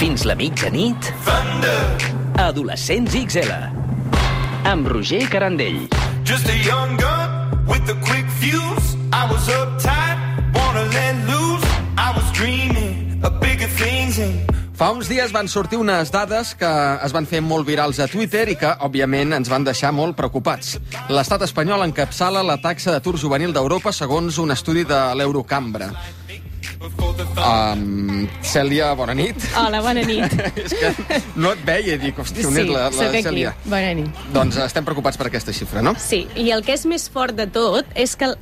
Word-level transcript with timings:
Fins 0.00 0.22
la 0.24 0.32
mitjanit... 0.32 1.10
Adolescents 2.40 3.12
XL. 3.12 3.50
Amb 4.64 4.86
Roger 4.88 5.26
Carandell. 5.28 5.82
Just 6.24 6.48
a 6.48 6.56
young 6.64 6.96
gun 6.96 7.50
with 7.68 7.84
a 7.92 7.96
quick 8.08 8.24
fuse. 8.40 8.96
I 9.12 9.28
was 9.28 9.44
uptight, 9.52 10.16
wanna 10.56 10.86
let 10.88 11.20
loose. 11.28 11.66
I 11.98 12.14
was 12.16 12.24
dreaming 12.32 13.20
of 13.22 13.36
bigger 13.44 13.68
things 13.76 14.16
and 14.18 14.40
Fa 14.72 14.88
uns 14.96 15.10
dies 15.12 15.34
van 15.36 15.52
sortir 15.52 15.76
unes 15.76 16.08
dades 16.08 16.54
que 16.56 16.70
es 17.04 17.12
van 17.12 17.28
fer 17.28 17.42
molt 17.44 17.68
virals 17.68 18.00
a 18.00 18.06
Twitter 18.08 18.46
i 18.48 18.56
que, 18.56 18.70
òbviament, 18.80 19.34
ens 19.36 19.52
van 19.52 19.68
deixar 19.68 19.90
molt 19.92 20.16
preocupats. 20.16 20.78
L'estat 21.12 21.44
espanyol 21.44 21.84
encapçala 21.84 22.40
la 22.40 22.56
taxa 22.56 22.96
d'atur 22.96 23.18
juvenil 23.20 23.52
d'Europa 23.52 23.92
segons 23.92 24.40
un 24.40 24.56
estudi 24.56 24.88
de 24.88 25.02
l'Eurocambra. 25.20 25.90
Um, 26.80 28.26
Cèlia, 28.40 28.94
bona 28.96 29.12
nit. 29.12 29.36
Hola, 29.52 29.82
bona 29.84 30.00
nit. 30.00 30.32
És 30.64 30.72
que 30.72 31.18
no 31.36 31.52
et 31.52 31.60
veia 31.66 31.98
dic, 32.00 32.16
hòstia, 32.16 32.46
on 32.48 32.56
és 32.56 32.70
la, 32.70 32.86
la 32.86 32.94
sóc 32.94 33.10
aquí. 33.10 33.20
Cèlia? 33.26 33.52
Bona 33.66 33.90
nit. 33.98 34.22
Doncs 34.32 34.56
estem 34.64 34.86
preocupats 34.86 35.20
per 35.20 35.26
aquesta 35.28 35.52
xifra, 35.52 35.82
no? 35.84 35.92
Sí, 36.00 36.22
i 36.40 36.48
el 36.54 36.64
que 36.64 36.72
és 36.78 36.86
més 36.88 37.04
fort 37.12 37.36
de 37.36 37.44
tot 37.52 37.84
és 37.92 38.16
que 38.16 38.32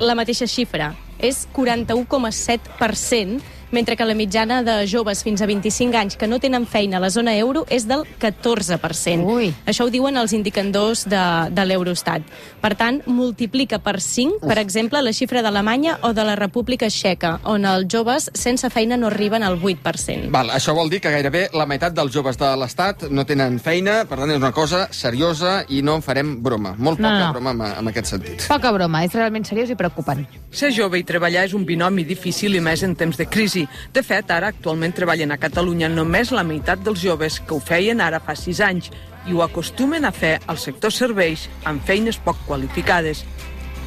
la 0.00 0.16
mateixa 0.16 0.48
xifra 0.48 0.94
és 1.20 1.44
41,7%, 1.52 3.44
mentre 3.74 3.96
que 3.98 4.06
la 4.06 4.14
mitjana 4.14 4.62
de 4.64 4.86
joves 4.86 5.24
fins 5.26 5.42
a 5.42 5.46
25 5.50 5.96
anys 5.98 6.16
que 6.16 6.28
no 6.30 6.38
tenen 6.40 6.64
feina 6.70 6.96
a 6.96 7.02
la 7.02 7.10
zona 7.10 7.34
euro 7.36 7.64
és 7.68 7.84
del 7.90 8.04
14%. 8.22 9.24
Ui. 9.26 9.50
Això 9.66 9.86
ho 9.86 9.90
diuen 9.92 10.16
els 10.20 10.32
indicadors 10.36 11.04
de, 11.10 11.20
de 11.54 11.64
l'Eurostat. 11.66 12.22
Per 12.62 12.72
tant, 12.78 13.00
multiplica 13.10 13.78
per 13.82 13.98
5, 14.00 14.40
per 14.46 14.56
exemple, 14.62 15.00
la 15.02 15.12
xifra 15.12 15.42
d'Alemanya 15.44 15.98
o 16.06 16.12
de 16.16 16.24
la 16.24 16.36
República 16.38 16.88
Txeca, 16.88 17.38
on 17.50 17.66
els 17.68 17.88
joves 17.92 18.30
sense 18.38 18.70
feina 18.72 18.96
no 18.96 19.10
arriben 19.10 19.42
al 19.44 19.58
8%. 19.60 20.30
Val, 20.34 20.50
això 20.54 20.74
vol 20.76 20.88
dir 20.92 21.00
que 21.04 21.12
gairebé 21.12 21.48
la 21.54 21.66
meitat 21.66 21.94
dels 21.96 22.12
joves 22.14 22.38
de 22.40 22.50
l'Estat 22.60 23.08
no 23.10 23.26
tenen 23.28 23.58
feina, 23.62 24.02
per 24.08 24.18
tant 24.22 24.30
és 24.32 24.40
una 24.40 24.52
cosa 24.54 24.86
seriosa 24.94 25.64
i 25.68 25.82
no 25.82 25.98
en 25.98 26.02
farem 26.06 26.36
broma. 26.42 26.74
Molt 26.78 27.00
No, 27.02 27.08
poca 27.10 27.26
no. 27.26 27.32
broma 27.34 27.50
amb, 27.50 27.64
amb 27.82 27.90
aquest 27.90 28.12
sentit. 28.14 28.46
Poca 28.48 28.70
broma, 28.72 29.02
és 29.04 29.12
realment 29.16 29.44
seriós 29.44 29.70
i 29.70 29.76
preocupant. 29.76 30.22
Ser 30.54 30.70
jove 30.72 31.00
i 31.00 31.04
treballar 31.04 31.44
és 31.48 31.54
un 31.58 31.64
binomi 31.66 32.04
difícil 32.06 32.54
i 32.54 32.60
més 32.62 32.82
en 32.86 32.94
temps 32.96 33.16
de 33.18 33.26
crisi. 33.26 33.63
De 33.92 34.02
fet, 34.02 34.30
ara 34.30 34.52
actualment 34.52 34.94
treballen 34.96 35.32
a 35.32 35.40
Catalunya 35.40 35.88
només 35.88 36.32
la 36.32 36.46
meitat 36.46 36.84
dels 36.84 37.02
joves 37.02 37.40
que 37.40 37.56
ho 37.56 37.60
feien 37.60 38.00
ara 38.00 38.20
fa 38.20 38.36
sis 38.38 38.60
anys 38.60 38.90
i 39.28 39.32
ho 39.32 39.42
acostumen 39.42 40.04
a 40.04 40.12
fer 40.12 40.38
al 40.46 40.60
sector 40.60 40.92
serveis 40.92 41.48
amb 41.64 41.84
feines 41.84 42.20
poc 42.20 42.40
qualificades. 42.48 43.24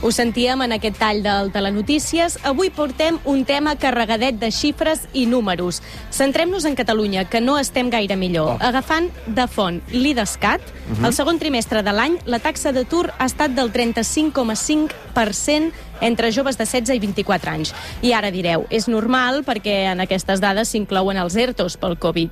Ho 0.02 0.11
sentíem 0.14 0.61
en 0.61 0.75
aquest 0.75 1.00
tall 1.02 1.23
del 1.25 1.47
Telenotícies. 1.50 2.36
Avui 2.45 2.69
portem 2.69 3.17
un 3.25 3.42
tema 3.50 3.73
carregadet 3.81 4.38
de 4.38 4.52
xifres 4.53 5.08
i 5.17 5.25
números. 5.25 5.81
Centrem-nos 6.14 6.67
en 6.69 6.78
Catalunya, 6.78 7.25
que 7.25 7.41
no 7.41 7.58
estem 7.58 7.89
gaire 7.89 8.14
millor. 8.16 8.53
Oh. 8.53 8.58
Agafant 8.62 9.09
de 9.25 9.47
font 9.50 9.81
l'IDESCAT, 9.89 10.62
el 11.02 11.17
segon 11.17 11.41
trimestre 11.41 11.81
de 11.81 11.95
l'any, 11.97 12.19
la 12.30 12.38
taxa 12.38 12.69
d'atur 12.75 13.09
ha 13.17 13.25
estat 13.25 13.58
del 13.58 13.73
35,5% 13.73 15.73
entre 16.02 16.31
joves 16.31 16.58
de 16.58 16.66
16 16.66 16.95
i 16.95 17.00
24 17.00 17.52
anys. 17.52 17.73
I 18.02 18.14
ara 18.14 18.31
direu, 18.31 18.66
és 18.70 18.88
normal 18.88 19.44
perquè 19.44 19.92
en 19.92 20.00
aquestes 20.00 20.40
dades 20.42 20.70
s'inclouen 20.70 21.17
els 21.17 21.36
ERTOs 21.36 21.78
pel 21.78 21.98
Covid. 21.98 22.30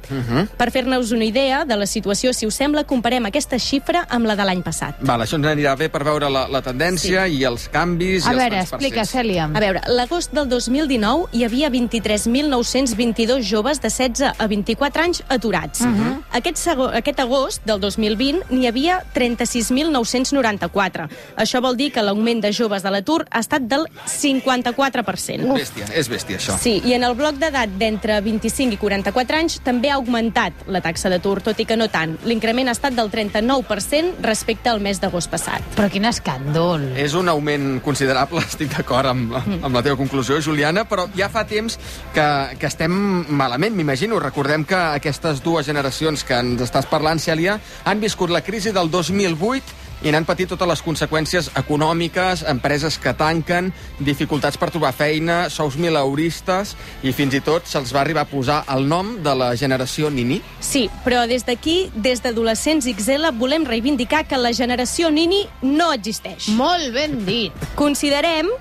Per 0.57 0.71
fer-nos 0.71 1.11
una 1.11 1.25
idea 1.25 1.65
de 1.65 1.75
la 1.75 1.85
situació, 1.85 2.33
si 2.33 2.45
us 2.47 2.55
sembla, 2.55 2.83
comparem 2.83 3.25
aquesta 3.25 3.57
xifra 3.59 4.05
amb 4.09 4.25
la 4.25 4.35
de 4.35 4.43
l'any 4.45 4.61
passat. 4.63 4.95
Val, 5.01 5.21
això 5.21 5.35
ens 5.35 5.47
anirà 5.47 5.75
bé 5.77 5.89
per 5.89 6.03
veure 6.03 6.29
la, 6.29 6.47
la 6.47 6.61
tendència 6.61 7.27
sí. 7.27 7.37
i 7.39 7.43
els 7.43 7.67
canvis 7.69 8.25
A 8.25 8.31
i 8.31 8.33
els 8.33 8.41
veure, 8.41 8.55
transparents. 8.55 8.85
explica, 8.85 9.05
Cèlia. 9.05 9.49
A 9.53 9.59
veure, 9.59 9.81
l'agost 9.87 10.31
del 10.33 10.47
2019 10.49 11.27
hi 11.33 11.43
havia 11.43 11.69
23.922 11.69 13.41
joves 13.41 13.81
de 13.81 13.89
16 13.89 14.33
a 14.37 14.47
24 14.47 15.03
anys 15.03 15.23
aturats. 15.29 15.81
Uh 15.81 15.87
-huh. 15.87 16.23
aquest, 16.31 16.57
sego- 16.57 16.91
aquest 16.93 17.19
agost 17.19 17.61
del 17.65 17.79
2020 17.79 18.43
n'hi 18.49 18.67
havia 18.67 19.03
36.994. 19.13 21.07
Això 21.37 21.61
vol 21.61 21.75
dir 21.77 21.91
que 21.91 22.01
l'augment 22.01 22.41
de 22.41 22.51
joves 22.51 22.83
de 22.83 22.91
l'atur 22.91 23.25
ha 23.29 23.41
estat 23.55 23.67
del 23.69 23.85
54%. 24.05 25.53
Bèstia, 25.55 25.87
és 25.95 26.09
bèstia, 26.09 26.37
això. 26.37 26.57
Sí, 26.59 26.81
i 26.85 26.93
en 26.95 27.03
el 27.07 27.15
bloc 27.15 27.37
d'edat 27.39 27.71
d'entre 27.79 28.19
25 28.21 28.75
i 28.75 28.79
44 28.79 29.39
anys 29.39 29.59
també 29.63 29.91
ha 29.91 29.95
augmentat 29.99 30.65
la 30.67 30.81
taxa 30.81 31.09
d'atur, 31.09 31.41
tot 31.45 31.59
i 31.59 31.65
que 31.65 31.77
no 31.77 31.87
tant. 31.91 32.17
L'increment 32.25 32.69
ha 32.69 32.75
estat 32.75 32.95
del 32.97 33.11
39% 33.11 34.21
respecte 34.25 34.69
al 34.69 34.81
mes 34.83 34.99
d'agost 35.01 35.31
passat. 35.31 35.63
Però 35.75 35.89
quin 35.91 36.07
escàndol. 36.09 36.91
És 36.99 37.15
un 37.15 37.29
augment 37.29 37.79
considerable, 37.85 38.43
estic 38.49 38.73
d'acord 38.75 39.13
amb, 39.13 39.35
amb 39.35 39.71
la 39.73 39.83
teva 39.85 39.97
conclusió, 39.99 40.41
Juliana, 40.41 40.85
però 40.89 41.07
ja 41.15 41.29
fa 41.31 41.45
temps 41.47 41.79
que, 42.13 42.27
que 42.59 42.69
estem 42.69 42.93
malament, 43.29 43.75
m'imagino. 43.75 44.19
Recordem 44.19 44.65
que 44.67 44.77
aquestes 44.99 45.41
dues 45.45 45.67
generacions 45.67 46.25
que 46.25 46.39
ens 46.41 46.61
estàs 46.65 46.87
parlant, 46.89 47.21
Cèlia, 47.21 47.59
han 47.85 48.03
viscut 48.03 48.33
la 48.33 48.43
crisi 48.45 48.73
del 48.75 48.91
2008 48.91 49.85
i 50.03 50.11
n'han 50.11 50.25
patit 50.27 50.49
totes 50.51 50.67
les 50.69 50.81
conseqüències 50.85 51.51
econòmiques, 51.59 52.43
empreses 52.51 52.97
que 53.01 53.13
tanquen, 53.17 53.71
dificultats 53.99 54.59
per 54.59 54.69
trobar 54.73 54.91
feina, 54.95 55.45
sous 55.49 55.77
mileuristes, 55.79 56.75
i 57.03 57.13
fins 57.15 57.37
i 57.37 57.41
tot 57.45 57.67
se'ls 57.69 57.93
va 57.95 58.03
arribar 58.03 58.25
a 58.25 58.29
posar 58.29 58.61
el 58.75 58.87
nom 58.89 59.15
de 59.23 59.35
la 59.37 59.53
generació 59.55 60.11
Nini. 60.11 60.41
Sí, 60.59 60.85
però 61.05 61.25
des 61.29 61.45
d'aquí, 61.47 61.89
des 61.95 62.21
d'Adolescents 62.23 62.87
XL, 62.91 63.31
volem 63.39 63.65
reivindicar 63.65 64.25
que 64.27 64.37
la 64.37 64.53
generació 64.53 65.11
Nini 65.11 65.45
no 65.61 65.91
existeix. 65.93 66.49
Molt 66.57 66.91
ben 66.95 67.21
dit. 67.25 67.67
Considerem, 67.79 68.51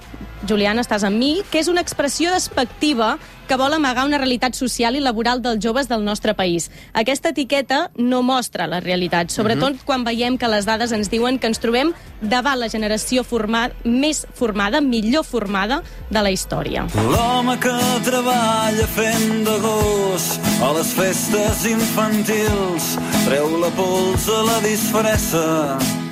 Juliana, 0.48 0.82
estàs 0.84 1.04
amb 1.06 1.18
mi, 1.18 1.38
que 1.50 1.60
és 1.62 1.68
una 1.72 1.82
expressió 1.84 2.32
despectiva 2.32 3.14
que 3.48 3.56
vol 3.60 3.74
amagar 3.76 4.06
una 4.06 4.18
realitat 4.18 4.56
social 4.56 4.96
i 4.96 5.02
laboral 5.04 5.42
dels 5.44 5.60
joves 5.62 5.88
del 5.88 6.04
nostre 6.04 6.34
país. 6.34 6.70
Aquesta 6.92 7.34
etiqueta 7.34 7.90
no 7.96 8.22
mostra 8.22 8.66
la 8.66 8.80
realitat, 8.80 9.30
sobretot 9.30 9.82
quan 9.84 10.04
veiem 10.04 10.38
que 10.40 10.48
les 10.48 10.64
dades 10.64 10.92
ens 10.96 11.10
diuen 11.12 11.38
que 11.38 11.50
ens 11.50 11.60
trobem 11.60 11.92
davant 12.20 12.58
la 12.60 12.70
generació 12.72 13.24
formada, 13.24 13.74
més 13.84 14.24
formada, 14.34 14.80
millor 14.80 15.26
formada 15.28 15.82
de 16.10 16.22
la 16.24 16.32
història. 16.32 16.86
L'home 16.94 17.58
que 17.60 17.74
treballa 18.06 18.88
fent 18.96 19.44
de 19.48 19.58
gos 19.64 20.30
a 20.64 20.72
les 20.78 20.94
festes 20.96 21.66
infantils 21.68 22.94
treu 23.26 23.60
la 23.60 23.72
pols 23.76 24.30
a 24.32 24.40
la 24.48 24.58
disfressa. 24.64 26.03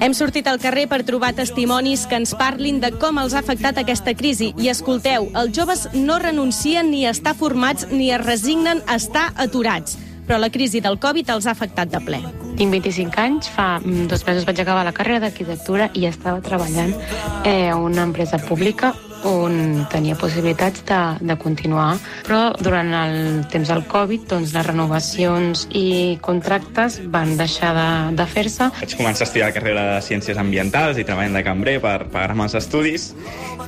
Hem 0.00 0.14
sortit 0.16 0.46
al 0.48 0.56
carrer 0.56 0.86
per 0.88 1.02
trobar 1.04 1.34
testimonis 1.36 2.06
que 2.08 2.16
ens 2.16 2.30
parlin 2.32 2.78
de 2.80 2.88
com 3.02 3.18
els 3.20 3.34
ha 3.36 3.42
afectat 3.44 3.76
aquesta 3.82 4.14
crisi. 4.16 4.54
I 4.56 4.70
escolteu, 4.72 5.26
els 5.36 5.52
joves 5.52 5.82
no 5.92 6.16
renuncien 6.22 6.88
ni 6.88 7.02
a 7.04 7.12
estar 7.12 7.34
formats 7.36 7.84
ni 7.92 8.08
es 8.08 8.24
resignen 8.24 8.80
a 8.86 8.96
estar 8.96 9.26
aturats. 9.36 9.98
Però 10.24 10.38
la 10.40 10.48
crisi 10.48 10.80
del 10.80 10.96
Covid 11.02 11.28
els 11.36 11.44
ha 11.44 11.52
afectat 11.52 11.92
de 11.92 12.00
ple. 12.06 12.22
Tinc 12.56 12.72
25 12.72 13.20
anys, 13.20 13.52
fa 13.52 13.74
mm, 13.82 14.08
dos 14.08 14.24
mesos 14.24 14.48
vaig 14.48 14.64
acabar 14.64 14.86
la 14.88 14.96
carrera 14.96 15.20
d'arquitectura 15.26 15.90
i 15.92 16.08
estava 16.08 16.40
treballant 16.40 16.96
eh, 17.44 17.68
a 17.68 17.76
una 17.76 18.08
empresa 18.08 18.40
pública 18.40 18.94
on 19.26 19.86
tenia 19.92 20.16
possibilitats 20.18 20.84
de, 20.88 21.00
de 21.20 21.36
continuar, 21.40 21.94
però 22.26 22.40
durant 22.60 22.92
el 22.96 23.44
temps 23.52 23.70
del 23.70 23.84
Covid 23.90 24.26
doncs, 24.30 24.54
les 24.56 24.66
renovacions 24.66 25.66
i 25.76 26.18
contractes 26.24 27.00
van 27.12 27.36
deixar 27.40 27.72
de, 27.76 27.88
de 28.18 28.26
fer-se 28.30 28.70
Vaig 28.80 28.96
començar 28.98 29.26
a 29.26 29.28
estudiar 29.28 29.50
la 29.50 29.56
carrera 29.56 29.86
de 29.94 30.02
Ciències 30.06 30.40
Ambientals 30.40 31.00
i 31.00 31.06
treballant 31.06 31.38
de 31.38 31.44
cambrer 31.46 31.78
per 31.82 31.96
pagar-me 32.12 32.46
els 32.48 32.56
estudis 32.58 33.10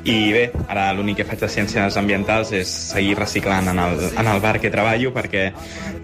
i 0.02 0.16
bé, 0.34 0.46
ara 0.66 0.88
l'únic 0.96 1.20
que 1.20 1.26
faig 1.28 1.42
de 1.44 1.50
Ciències 1.52 1.96
Ambientals 2.00 2.50
és 2.58 2.70
seguir 2.92 3.14
reciclant 3.18 3.68
en 3.70 3.78
el, 3.78 4.00
en 4.18 4.26
el 4.26 4.40
bar 4.42 4.56
que 4.62 4.72
treballo 4.72 5.12
perquè 5.14 5.50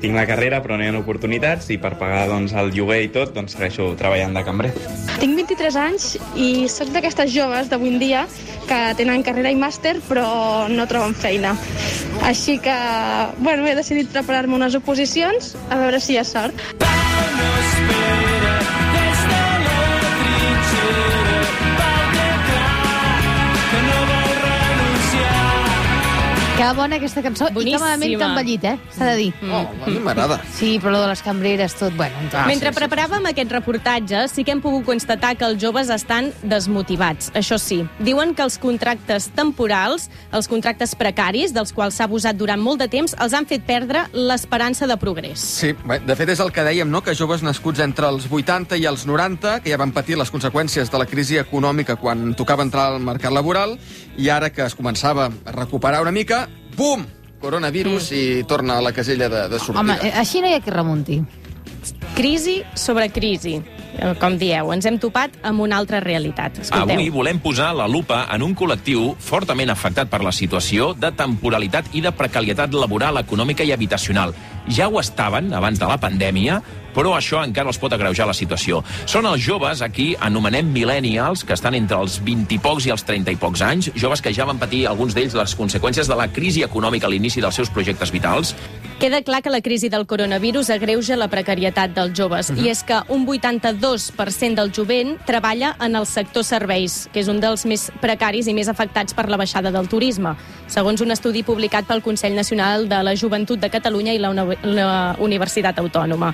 tinc 0.02 0.14
la 0.14 0.26
carrera 0.28 0.60
però 0.62 0.76
no 0.78 0.86
hi 0.86 0.92
ha 0.92 0.98
oportunitats 0.98 1.72
i 1.74 1.78
per 1.82 1.96
pagar 1.98 2.28
doncs, 2.30 2.54
el 2.58 2.70
lloguer 2.76 3.00
i 3.06 3.10
tot 3.14 3.34
doncs 3.34 3.56
segueixo 3.56 3.90
treballant 3.98 4.36
de 4.38 4.44
cambrer. 4.46 4.72
Tinc 5.18 5.34
23 5.40 5.80
anys 5.82 6.12
i 6.36 6.68
sóc 6.70 6.92
d'aquestes 6.94 7.32
joves 7.34 7.72
d'avui 7.72 7.94
en 7.94 7.98
dia 8.02 8.26
que 8.68 8.80
tenen 8.98 9.24
carrera 9.26 9.52
i 9.52 9.58
màster 9.58 9.96
però 10.08 10.68
no 10.72 10.86
troben 10.90 11.16
feina. 11.16 11.54
Així 12.28 12.58
que, 12.62 12.76
bueno, 13.38 13.66
he 13.66 13.76
decidit 13.78 14.12
preparar-me 14.12 14.58
unes 14.58 14.76
oposicions 14.78 15.54
a 15.70 15.80
veure 15.84 16.02
si 16.02 16.14
hi 16.14 16.20
ha 16.20 16.26
sort. 16.28 16.68
Que 26.58 26.66
bona 26.74 26.96
aquesta 26.98 27.22
cançó. 27.22 27.46
I 27.46 27.52
que 27.52 27.54
Boníssima. 27.54 27.78
malament 27.84 28.16
que 28.18 28.24
ha 28.24 28.28
envellit, 28.32 28.64
eh? 28.66 28.78
S'ha 28.90 29.06
de 29.12 29.16
dir. 29.16 29.28
Oh, 29.46 29.60
a 29.86 29.90
mi 29.92 30.00
m'agrada. 30.02 30.40
Sí, 30.56 30.72
però 30.82 30.90
lo 30.90 31.02
de 31.04 31.06
les 31.12 31.20
cambreres, 31.22 31.76
tot, 31.78 31.94
bueno... 31.94 32.16
Ah, 32.32 32.46
Mentre 32.48 32.72
sí, 32.72 32.74
sí. 32.74 32.80
preparàvem 32.80 33.28
aquest 33.30 33.52
reportatge, 33.54 34.24
sí 34.26 34.42
que 34.42 34.50
hem 34.56 34.60
pogut 34.60 34.82
constatar 34.84 35.36
que 35.38 35.46
els 35.46 35.62
joves 35.62 35.88
estan 35.94 36.32
desmotivats. 36.42 37.30
Això 37.38 37.60
sí, 37.62 37.84
diuen 38.02 38.34
que 38.34 38.42
els 38.42 38.58
contractes 38.58 39.28
temporals, 39.36 40.08
els 40.34 40.50
contractes 40.50 40.96
precaris, 40.98 41.54
dels 41.54 41.70
quals 41.72 41.94
s'ha 41.94 42.08
abusat 42.10 42.34
durant 42.34 42.58
molt 42.58 42.82
de 42.82 42.88
temps, 42.90 43.14
els 43.22 43.38
han 43.38 43.46
fet 43.46 43.62
perdre 43.62 44.08
l'esperança 44.12 44.90
de 44.90 44.98
progrés. 44.98 45.38
Sí, 45.38 45.76
bé, 45.86 46.00
de 46.02 46.18
fet 46.18 46.34
és 46.34 46.42
el 46.42 46.50
que 46.50 46.66
dèiem, 46.66 46.90
no? 46.90 47.04
que 47.06 47.14
joves 47.14 47.46
nascuts 47.46 47.78
entre 47.86 48.10
els 48.10 48.26
80 48.26 48.82
i 48.82 48.90
els 48.90 49.06
90, 49.06 49.60
que 49.62 49.70
ja 49.70 49.78
van 49.78 49.94
patir 49.94 50.18
les 50.18 50.34
conseqüències 50.34 50.90
de 50.90 50.98
la 50.98 51.06
crisi 51.06 51.38
econòmica 51.38 51.94
quan 52.02 52.34
tocava 52.34 52.66
entrar 52.66 52.88
al 52.90 52.98
mercat 52.98 53.30
laboral, 53.30 53.78
i 54.18 54.26
ara 54.28 54.50
que 54.50 54.66
es 54.66 54.74
començava 54.74 55.30
a 55.30 55.52
recuperar 55.54 56.02
una 56.02 56.10
mica, 56.10 56.47
bum! 56.78 57.06
coronavirus 57.40 58.12
i 58.12 58.44
torna 58.50 58.78
a 58.78 58.82
la 58.82 58.92
casella 58.92 59.28
de, 59.28 59.48
de 59.48 59.58
sortida. 59.58 59.80
Home, 59.80 59.98
eh, 60.02 60.14
així 60.18 60.42
no 60.42 60.50
hi 60.50 60.56
ha 60.56 60.62
qui 60.62 60.74
remunti. 60.74 61.20
Crisi 62.16 62.62
sobre 62.74 63.08
crisi. 63.14 63.60
Eh, 63.98 64.14
Com 64.20 64.36
dieu, 64.38 64.72
ens 64.74 64.86
hem 64.86 64.98
topat 65.00 65.38
amb 65.46 65.62
una 65.64 65.78
altra 65.78 66.00
realitat. 66.02 66.58
Escolteu. 66.64 66.96
Avui 66.98 67.10
volem 67.14 67.38
posar 67.42 67.70
la 67.78 67.86
lupa 67.90 68.24
en 68.34 68.42
un 68.46 68.54
col·lectiu 68.58 69.12
fortament 69.22 69.70
afectat 69.70 70.10
per 70.10 70.20
la 70.26 70.34
situació 70.34 70.92
de 70.98 71.12
temporalitat 71.14 71.94
i 71.94 72.02
de 72.04 72.12
precarietat 72.14 72.74
laboral, 72.74 73.22
econòmica 73.22 73.66
i 73.66 73.72
habitacional. 73.74 74.34
Ja 74.68 74.90
ho 74.90 75.00
estaven 75.00 75.54
abans 75.54 75.78
de 75.78 75.88
la 75.88 75.98
pandèmia, 76.02 76.60
però 76.94 77.14
això 77.16 77.42
encara 77.44 77.72
els 77.72 77.78
pot 77.78 77.92
agreujar 77.92 78.26
la 78.28 78.36
situació. 78.36 78.82
Són 79.06 79.26
els 79.26 79.42
joves, 79.44 79.82
aquí 79.82 80.14
anomenem 80.20 80.72
millennials, 80.72 81.44
que 81.44 81.56
estan 81.56 81.76
entre 81.78 82.00
els 82.00 82.18
20 82.24 82.54
i 82.54 82.60
pocs 82.62 82.88
i 82.88 82.94
els 82.94 83.06
30 83.08 83.34
i 83.34 83.40
pocs 83.40 83.64
anys, 83.64 83.92
joves 83.96 84.22
que 84.24 84.34
ja 84.34 84.48
van 84.48 84.60
patir 84.60 84.86
alguns 84.86 85.16
d'ells 85.16 85.36
les 85.38 85.56
conseqüències 85.58 86.08
de 86.08 86.18
la 86.18 86.28
crisi 86.32 86.64
econòmica 86.66 87.06
a 87.06 87.12
l'inici 87.12 87.44
dels 87.44 87.60
seus 87.60 87.70
projectes 87.70 88.12
vitals, 88.14 88.54
Queda 88.98 89.22
clar 89.22 89.42
que 89.42 89.50
la 89.50 89.60
crisi 89.60 89.88
del 89.88 90.08
coronavirus 90.10 90.72
agreuja 90.74 91.14
la 91.14 91.28
precarietat 91.30 91.92
dels 91.94 92.16
joves, 92.18 92.48
i 92.58 92.66
és 92.66 92.80
que 92.82 92.96
un 93.14 93.28
82% 93.30 94.58
del 94.58 94.72
jovent 94.74 95.12
treballa 95.22 95.76
en 95.78 95.94
el 95.94 96.06
sector 96.10 96.42
serveis, 96.42 97.04
que 97.12 97.22
és 97.22 97.30
un 97.30 97.38
dels 97.38 97.62
més 97.70 97.92
precaris 98.02 98.48
i 98.50 98.56
més 98.58 98.66
afectats 98.66 99.14
per 99.14 99.28
la 99.30 99.38
baixada 99.38 99.70
del 99.70 99.86
turisme, 99.86 100.32
segons 100.66 100.98
un 100.98 101.14
estudi 101.14 101.44
publicat 101.46 101.86
pel 101.86 102.02
Consell 102.02 102.34
Nacional 102.34 102.88
de 102.90 102.98
la 103.06 103.14
Joventut 103.14 103.62
de 103.62 103.70
Catalunya 103.70 104.16
i 104.16 104.18
la, 104.18 104.32
Uni 104.34 104.74
la 104.74 105.14
Universitat 105.22 105.78
Autònoma. 105.78 106.32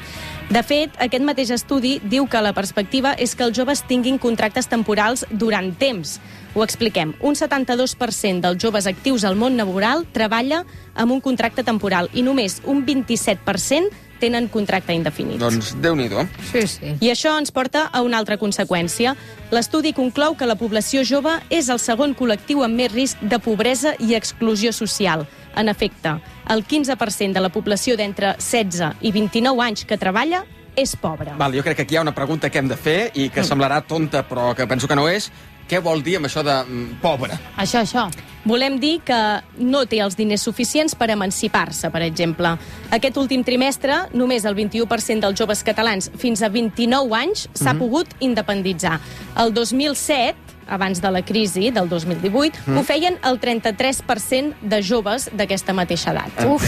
De 0.52 0.60
fet, 0.60 0.92
aquest 1.00 1.24
mateix 1.24 1.48
estudi 1.54 1.94
diu 2.04 2.26
que 2.28 2.40
la 2.44 2.52
perspectiva 2.52 3.14
és 3.16 3.32
que 3.32 3.46
els 3.46 3.56
joves 3.56 3.80
tinguin 3.88 4.18
contractes 4.20 4.68
temporals 4.68 5.24
durant 5.30 5.70
temps. 5.80 6.18
Ho 6.54 6.62
expliquem. 6.62 7.14
Un 7.24 7.34
72% 7.34 8.44
dels 8.44 8.60
joves 8.60 8.86
actius 8.86 9.24
al 9.24 9.38
món 9.40 9.56
laboral 9.56 10.04
treballa 10.12 10.60
amb 10.94 11.16
un 11.16 11.22
contracte 11.24 11.64
temporal 11.64 12.10
i 12.12 12.22
només 12.22 12.60
un 12.68 12.84
27% 12.84 14.13
tenen 14.24 14.48
contracte 14.48 14.96
indefinit. 14.96 15.38
Doncs 15.42 15.74
Déu-n'hi-do. 15.84 16.24
Sí, 16.50 16.64
sí. 16.70 16.96
I 17.04 17.12
això 17.12 17.36
ens 17.38 17.52
porta 17.54 17.86
a 17.92 18.02
una 18.06 18.18
altra 18.22 18.38
conseqüència. 18.40 19.14
L'estudi 19.52 19.92
conclou 19.96 20.38
que 20.38 20.48
la 20.48 20.56
població 20.56 21.04
jove 21.04 21.36
és 21.52 21.68
el 21.68 21.82
segon 21.82 22.16
col·lectiu 22.16 22.64
amb 22.64 22.80
més 22.80 22.92
risc 22.92 23.20
de 23.20 23.38
pobresa 23.42 23.94
i 24.00 24.16
exclusió 24.16 24.72
social. 24.72 25.28
En 25.54 25.70
efecte, 25.70 26.16
el 26.50 26.64
15% 26.66 27.32
de 27.36 27.42
la 27.42 27.52
població 27.54 27.98
d'entre 28.00 28.34
16 28.40 29.04
i 29.06 29.12
29 29.14 29.62
anys 29.62 29.84
que 29.86 30.00
treballa 30.00 30.44
és 30.74 30.96
pobra. 30.98 31.36
Val, 31.38 31.54
jo 31.54 31.62
crec 31.62 31.78
que 31.78 31.86
aquí 31.86 31.94
hi 31.94 31.98
ha 32.00 32.02
una 32.02 32.14
pregunta 32.14 32.50
que 32.50 32.58
hem 32.58 32.68
de 32.68 32.76
fer 32.76 32.98
i 33.14 33.28
que 33.28 33.42
mm. 33.42 33.46
semblarà 33.46 33.80
tonta, 33.86 34.24
però 34.26 34.52
que 34.58 34.66
penso 34.66 34.90
que 34.90 34.98
no 34.98 35.06
és. 35.08 35.30
Què 35.68 35.80
vol 35.80 36.02
dir 36.04 36.16
amb 36.18 36.26
això 36.28 36.42
de 36.44 36.54
mm, 36.62 36.98
pobre? 37.02 37.36
Això, 37.56 37.80
això. 37.80 38.06
Volem 38.44 38.76
dir 38.78 38.98
que 39.00 39.16
no 39.64 39.86
té 39.88 40.02
els 40.04 40.16
diners 40.18 40.42
suficients 40.44 40.92
per 40.94 41.08
emancipar-se, 41.14 41.88
per 41.90 42.02
exemple. 42.04 42.50
Aquest 42.92 43.16
últim 43.16 43.42
trimestre, 43.42 44.02
només 44.12 44.44
el 44.44 44.54
21% 44.54 45.24
dels 45.24 45.38
joves 45.40 45.62
catalans 45.64 46.10
fins 46.20 46.42
a 46.44 46.50
29 46.52 47.14
anys 47.16 47.48
s'ha 47.54 47.72
Mhm. 47.72 47.78
pogut 47.78 48.08
independitzar. 48.20 49.00
El 49.40 49.54
2007, 49.54 50.36
abans 50.68 51.00
de 51.00 51.10
la 51.10 51.22
crisi 51.22 51.70
del 51.70 51.88
2018, 51.88 52.58
Mhm. 52.66 52.78
ho 52.78 52.82
feien 52.82 53.18
el 53.24 53.40
33% 53.40 54.54
de 54.60 54.82
joves 54.82 55.30
d'aquesta 55.32 55.72
mateixa 55.72 56.10
edat. 56.12 56.44
Uf, 56.46 56.62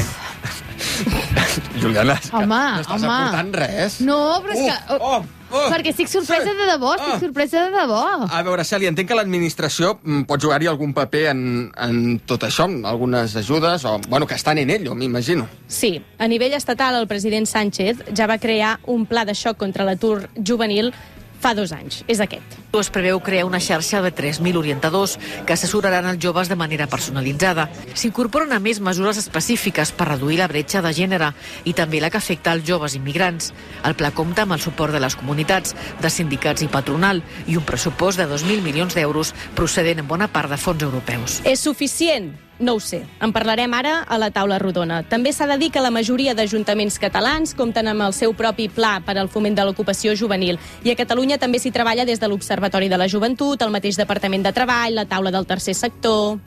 Juliana, 1.80 2.18
home, 2.32 2.46
no 2.46 2.82
estàs 2.82 3.02
home. 3.02 3.12
aportant 3.12 3.54
res. 3.54 4.00
No, 4.00 4.40
però 4.42 4.52
és 4.56 4.60
que... 4.64 4.94
Oh, 5.00 5.22
oh, 5.56 5.70
Perquè 5.72 5.92
estic 5.94 6.08
sorpresa 6.12 6.50
sí. 6.50 6.56
de 6.58 6.66
debò, 6.72 6.94
estic 6.96 7.14
Ah. 7.16 7.20
sorpresa 7.20 7.64
de 7.66 7.70
debò. 7.76 8.02
A 8.30 8.42
veure, 8.46 8.64
Cèlia, 8.64 8.88
entenc 8.92 9.08
que 9.08 9.16
l'administració 9.18 9.96
mm, 10.02 10.22
pot 10.28 10.40
jugar-hi 10.42 10.68
algun 10.70 10.92
paper 10.94 11.24
en, 11.32 11.42
en 11.76 12.18
tot 12.26 12.44
això, 12.46 12.66
en 12.70 12.84
algunes 12.86 13.34
ajudes, 13.36 13.84
o, 13.84 13.98
bueno, 14.08 14.26
que 14.26 14.34
estan 14.34 14.58
en 14.58 14.70
ello, 14.70 14.94
m'imagino. 14.94 15.48
Sí, 15.66 16.02
a 16.18 16.28
nivell 16.28 16.54
estatal 16.54 16.96
el 17.00 17.06
president 17.08 17.46
Sánchez 17.46 18.04
ja 18.16 18.26
va 18.26 18.38
crear 18.38 18.78
un 18.86 19.06
pla 19.06 19.24
de 19.24 19.34
xoc 19.34 19.56
contra 19.56 19.84
l'atur 19.84 20.28
juvenil 20.36 20.92
fa 21.40 21.54
dos 21.54 21.72
anys. 21.72 22.02
És 22.08 22.20
aquest. 22.20 22.56
Es 22.76 22.90
preveu 22.92 23.20
crear 23.24 23.46
una 23.48 23.60
xarxa 23.62 24.02
de 24.04 24.12
3.000 24.14 24.58
orientadors 24.60 25.16
que 25.46 25.54
assessoraran 25.54 26.06
els 26.10 26.20
joves 26.22 26.50
de 26.52 26.58
manera 26.60 26.86
personalitzada. 26.92 27.68
S'incorporen 27.94 28.52
a 28.52 28.60
més 28.60 28.80
mesures 28.84 29.16
específiques 29.16 29.92
per 29.96 30.10
reduir 30.10 30.38
la 30.40 30.48
bretxa 30.50 30.82
de 30.84 30.92
gènere 30.92 31.32
i 31.64 31.72
també 31.72 32.00
la 32.00 32.10
que 32.10 32.20
afecta 32.20 32.52
als 32.52 32.66
joves 32.68 32.96
immigrants. 32.98 33.52
El 33.84 33.96
pla 33.96 34.12
compta 34.12 34.44
amb 34.44 34.56
el 34.56 34.60
suport 34.60 34.92
de 34.92 35.00
les 35.00 35.16
comunitats, 35.16 35.76
de 36.02 36.10
sindicats 36.12 36.62
i 36.62 36.68
patronal 36.68 37.22
i 37.46 37.56
un 37.56 37.64
pressupost 37.64 38.20
de 38.20 38.28
2.000 38.28 38.62
milions 38.62 38.94
d'euros 38.94 39.34
procedent 39.54 40.04
en 40.04 40.08
bona 40.08 40.28
part 40.28 40.52
de 40.52 40.60
fons 40.60 40.82
europeus. 40.82 41.40
És 41.44 41.64
suficient? 41.64 42.45
No 42.58 42.74
ho 42.74 42.80
sé. 42.80 43.02
En 43.20 43.32
parlarem 43.36 43.72
ara 43.76 43.98
a 44.02 44.16
la 44.18 44.30
taula 44.32 44.58
rodona. 44.58 45.02
També 45.04 45.32
s'ha 45.32 45.46
de 45.50 45.58
dir 45.60 45.70
que 45.72 45.82
la 45.84 45.92
majoria 45.92 46.34
d'ajuntaments 46.34 46.98
catalans 46.98 47.52
compten 47.54 47.88
amb 47.92 48.06
el 48.08 48.16
seu 48.16 48.32
propi 48.32 48.70
pla 48.72 48.96
per 49.04 49.18
al 49.18 49.28
foment 49.28 49.58
de 49.58 49.66
l'ocupació 49.68 50.16
juvenil. 50.16 50.58
I 50.82 50.94
a 50.94 50.96
Catalunya 50.96 51.38
també 51.38 51.60
s'hi 51.60 51.74
treballa 51.74 52.08
des 52.08 52.20
de 52.20 52.28
l'Observatori 52.28 52.88
de 52.88 52.96
la 52.96 53.08
Joventut, 53.12 53.60
el 53.60 53.74
mateix 53.74 54.00
Departament 54.00 54.42
de 54.46 54.54
Treball, 54.56 54.96
la 54.96 55.08
taula 55.08 55.30
del 55.30 55.46
tercer 55.46 55.74
sector... 55.74 56.38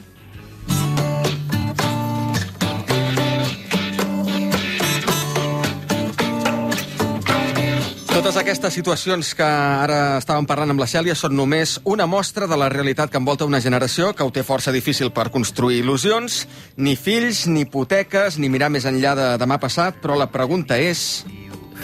Totes 8.29 8.43
aquestes 8.45 8.75
situacions 8.77 9.31
que 9.33 9.41
ara 9.41 10.19
estàvem 10.19 10.45
parlant 10.45 10.69
amb 10.69 10.83
la 10.83 10.85
Cèlia 10.85 11.15
són 11.17 11.33
només 11.33 11.71
una 11.89 12.05
mostra 12.05 12.45
de 12.45 12.59
la 12.61 12.67
realitat 12.69 13.09
que 13.09 13.17
envolta 13.17 13.47
una 13.49 13.57
generació 13.57 14.11
que 14.13 14.21
ho 14.21 14.29
té 14.29 14.43
força 14.45 14.69
difícil 14.69 15.09
per 15.09 15.31
construir 15.33 15.79
il·lusions, 15.81 16.43
ni 16.77 16.93
fills, 16.93 17.47
ni 17.49 17.65
hipoteques, 17.65 18.37
ni 18.37 18.53
mirar 18.53 18.69
més 18.69 18.85
enllà 18.85 19.15
de 19.17 19.27
demà 19.41 19.57
passat, 19.57 19.97
però 19.97 20.13
la 20.13 20.29
pregunta 20.29 20.77
és... 20.77 21.23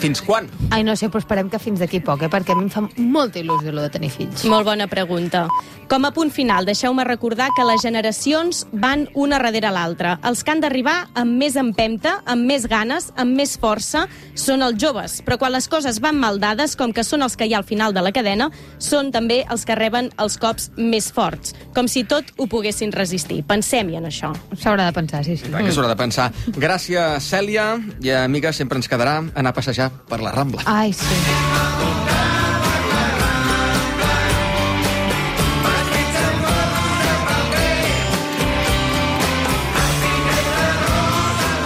Fins 0.01 0.21
quan? 0.21 0.49
Ai, 0.75 0.83
no 0.83 0.95
sé, 0.99 1.07
però 1.09 1.21
esperem 1.23 1.49
que 1.49 1.59
fins 1.61 1.79
d'aquí 1.79 2.01
poc, 2.03 2.25
eh? 2.25 2.31
perquè 2.31 2.53
a 2.53 2.59
mi 2.59 2.67
em 2.67 2.71
fa 2.73 2.83
molta 2.97 3.39
il·lusió 3.39 3.71
lo 3.73 3.83
de 3.85 3.91
tenir 3.93 4.11
fills. 4.11 4.43
Molt 4.51 4.67
bona 4.67 4.87
pregunta. 4.91 5.45
Com 5.85 6.05
a 6.07 6.09
punt 6.11 6.31
final, 6.33 6.65
deixeu-me 6.65 7.03
recordar 7.05 7.51
que 7.55 7.63
les 7.67 7.83
generacions 7.83 8.63
van 8.73 9.05
una 9.13 9.37
darrere 9.37 9.69
l'altra. 9.69 10.15
Els 10.25 10.41
que 10.43 10.51
han 10.51 10.63
d'arribar 10.63 10.95
amb 11.13 11.37
més 11.37 11.55
empemta, 11.61 12.15
amb 12.25 12.47
més 12.49 12.65
ganes, 12.67 13.11
amb 13.21 13.37
més 13.37 13.53
força, 13.61 14.07
són 14.33 14.65
els 14.65 14.79
joves. 14.81 15.19
Però 15.25 15.37
quan 15.37 15.53
les 15.53 15.69
coses 15.69 15.99
van 16.01 16.17
mal 16.17 16.39
dades, 16.41 16.73
com 16.75 16.91
que 16.91 17.05
són 17.05 17.21
els 17.21 17.37
que 17.37 17.45
hi 17.45 17.53
ha 17.53 17.61
al 17.61 17.67
final 17.69 17.93
de 17.93 18.01
la 18.01 18.11
cadena, 18.15 18.49
són 18.81 19.11
també 19.13 19.43
els 19.51 19.65
que 19.65 19.77
reben 19.77 20.09
els 20.21 20.39
cops 20.41 20.71
més 20.75 21.11
forts. 21.13 21.53
Com 21.77 21.87
si 21.91 22.03
tot 22.03 22.33
ho 22.37 22.49
poguessin 22.49 22.91
resistir. 22.91 23.43
Pensem-hi 23.45 24.01
en 24.01 24.09
això. 24.09 24.33
S'haurà 24.57 24.89
de 24.89 24.97
pensar, 24.97 25.23
sí, 25.27 25.37
sí. 25.37 25.53
Que 25.53 25.71
s'haurà 25.71 25.93
de 25.93 25.99
pensar. 26.01 26.31
Gràcies, 26.57 27.29
Cèlia. 27.29 27.75
I, 28.01 28.15
amiga, 28.25 28.51
sempre 28.57 28.81
ens 28.81 28.89
quedarà 28.89 29.19
anar 29.21 29.53
a 29.53 29.57
passejar 29.57 29.84
per 29.89 30.21
la 30.21 30.31
Rambla. 30.35 30.65
Ai, 30.65 30.93
sí. 30.93 31.63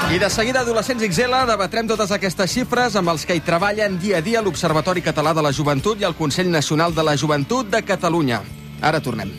I 0.09 0.17
de 0.17 0.27
seguida, 0.33 0.61
Adolescents 0.61 1.03
XL, 1.05 1.35
debatrem 1.45 1.85
totes 1.87 2.09
aquestes 2.11 2.49
xifres 2.49 2.95
amb 2.97 3.11
els 3.13 3.27
que 3.29 3.35
hi 3.37 3.43
treballen 3.45 3.99
dia 4.01 4.17
a 4.17 4.25
dia 4.25 4.41
l'Observatori 4.41 5.03
Català 5.05 5.35
de 5.37 5.43
la 5.45 5.51
Joventut 5.53 6.01
i 6.01 6.07
el 6.09 6.17
Consell 6.17 6.49
Nacional 6.49 6.97
de 6.97 7.05
la 7.05 7.13
Joventut 7.15 7.69
de 7.69 7.83
Catalunya. 7.85 8.41
Ara 8.81 9.03
tornem. 9.05 9.29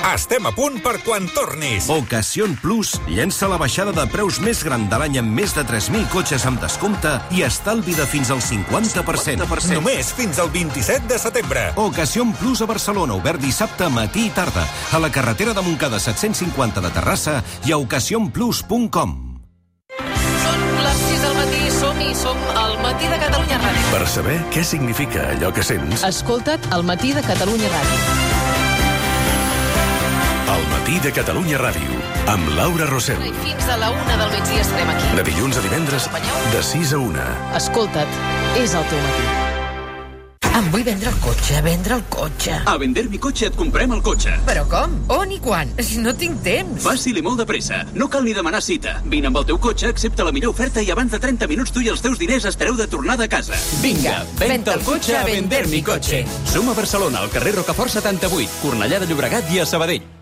Estem 0.00 0.46
a 0.48 0.50
punt 0.56 0.78
per 0.80 0.94
quan 1.04 1.26
tornis. 1.34 1.84
Ocasión 1.92 2.54
Plus 2.62 2.94
llença 3.06 3.48
la 3.50 3.58
baixada 3.60 3.92
de 3.92 4.06
preus 4.08 4.38
més 4.40 4.62
gran 4.64 4.86
de 4.88 4.96
l'any 4.98 5.18
amb 5.20 5.34
més 5.36 5.52
de 5.52 5.60
3.000 5.68 6.08
cotxes 6.12 6.46
amb 6.48 6.60
descompte 6.62 7.12
i 7.36 7.44
estalvi 7.44 7.92
de 7.94 8.06
fins 8.08 8.30
al 8.32 8.40
50%. 8.40 9.04
50%. 9.04 9.76
Només 9.76 10.12
fins 10.16 10.40
al 10.40 10.48
27 10.54 11.06
de 11.10 11.18
setembre. 11.20 11.66
Ocasión 11.76 12.32
Plus 12.40 12.62
a 12.64 12.70
Barcelona, 12.70 13.18
obert 13.20 13.42
dissabte, 13.44 13.90
matí 13.92 14.26
i 14.30 14.32
tarda. 14.34 14.64
A 14.92 15.02
la 15.02 15.12
carretera 15.12 15.52
de 15.52 15.62
Montcada 15.68 16.00
750 16.00 16.80
de 16.80 16.94
Terrassa 16.96 17.42
i 17.68 17.76
a 17.76 17.78
ocasionplus.com. 17.78 19.14
Són 20.40 20.66
les 20.80 21.04
6 21.04 21.22
del 21.26 21.38
matí, 21.42 21.62
som-hi, 21.76 22.10
som 22.16 22.44
al 22.56 22.76
matí 22.80 23.12
de 23.12 23.20
Catalunya 23.20 23.60
Ràdio. 23.60 23.86
Per 23.92 24.02
saber 24.08 24.40
què 24.56 24.64
significa 24.64 25.28
allò 25.34 25.52
que 25.52 25.62
sents, 25.66 26.08
Escolta't 26.08 26.72
al 26.72 26.88
matí 26.88 27.12
de 27.12 27.22
Catalunya 27.26 27.68
Ràdio. 27.68 28.29
Matí 30.90 31.06
de 31.06 31.12
Catalunya 31.12 31.58
Ràdio, 31.58 31.98
amb 32.26 32.48
Laura 32.56 32.86
Rossell. 32.86 33.22
I 33.22 33.30
fins 33.44 33.68
a 33.68 33.76
la 33.78 33.90
una 33.90 34.16
del 34.16 34.30
migdia 34.32 34.62
estarem 34.62 34.88
aquí. 34.90 35.16
De 35.16 35.22
dilluns 35.22 35.56
a 35.56 35.62
divendres, 35.62 36.08
de 36.52 36.62
6 36.62 36.94
a 36.94 36.98
1. 36.98 37.26
Escolta't, 37.56 38.18
és 38.58 38.74
el 38.74 38.88
teu 38.90 38.98
matí. 38.98 39.28
Em 40.50 40.66
vull 40.72 40.82
vendre 40.84 41.08
el 41.08 41.16
cotxe, 41.22 41.60
vendre 41.62 41.94
el 41.94 42.02
cotxe. 42.10 42.56
A 42.66 42.76
Vender 42.76 43.06
mi 43.08 43.20
cotxe 43.22 43.46
et 43.48 43.56
comprem 43.56 43.94
el 43.94 44.02
cotxe. 44.02 44.34
Però 44.48 44.66
com? 44.68 44.98
On 45.14 45.30
i 45.30 45.38
quan? 45.40 45.70
Si 45.78 46.02
no 46.02 46.12
tinc 46.12 46.42
temps. 46.42 46.82
Fàcil 46.82 47.16
i 47.16 47.22
molt 47.22 47.38
de 47.38 47.46
pressa. 47.46 47.84
No 47.94 48.10
cal 48.10 48.26
ni 48.26 48.34
demanar 48.34 48.60
cita. 48.60 48.98
Vine 49.06 49.30
amb 49.30 49.38
el 49.40 49.46
teu 49.46 49.62
cotxe, 49.62 49.88
accepta 49.94 50.26
la 50.26 50.34
millor 50.34 50.52
oferta 50.52 50.82
i 50.82 50.90
abans 50.90 51.14
de 51.14 51.22
30 51.22 51.48
minuts 51.48 51.70
tu 51.72 51.86
i 51.86 51.88
els 51.88 52.02
teus 52.02 52.18
diners 52.18 52.50
estareu 52.50 52.76
de 52.76 52.90
tornada 52.90 53.24
a 53.24 53.30
casa. 53.30 53.56
Vinga, 53.80 54.24
venta 54.42 54.74
el 54.74 54.84
cotxe 54.84 55.16
a 55.16 55.24
Vender 55.24 55.68
mi 55.70 55.84
cotxe. 55.86 56.24
Som 56.44 56.68
a 56.68 56.74
Barcelona, 56.74 57.22
al 57.22 57.30
carrer 57.30 57.54
Rocafort 57.62 57.94
78, 57.94 58.58
Cornellà 58.64 58.98
de 58.98 59.06
Llobregat 59.06 59.54
i 59.54 59.62
a 59.62 59.68
Sabadell. 59.70 60.19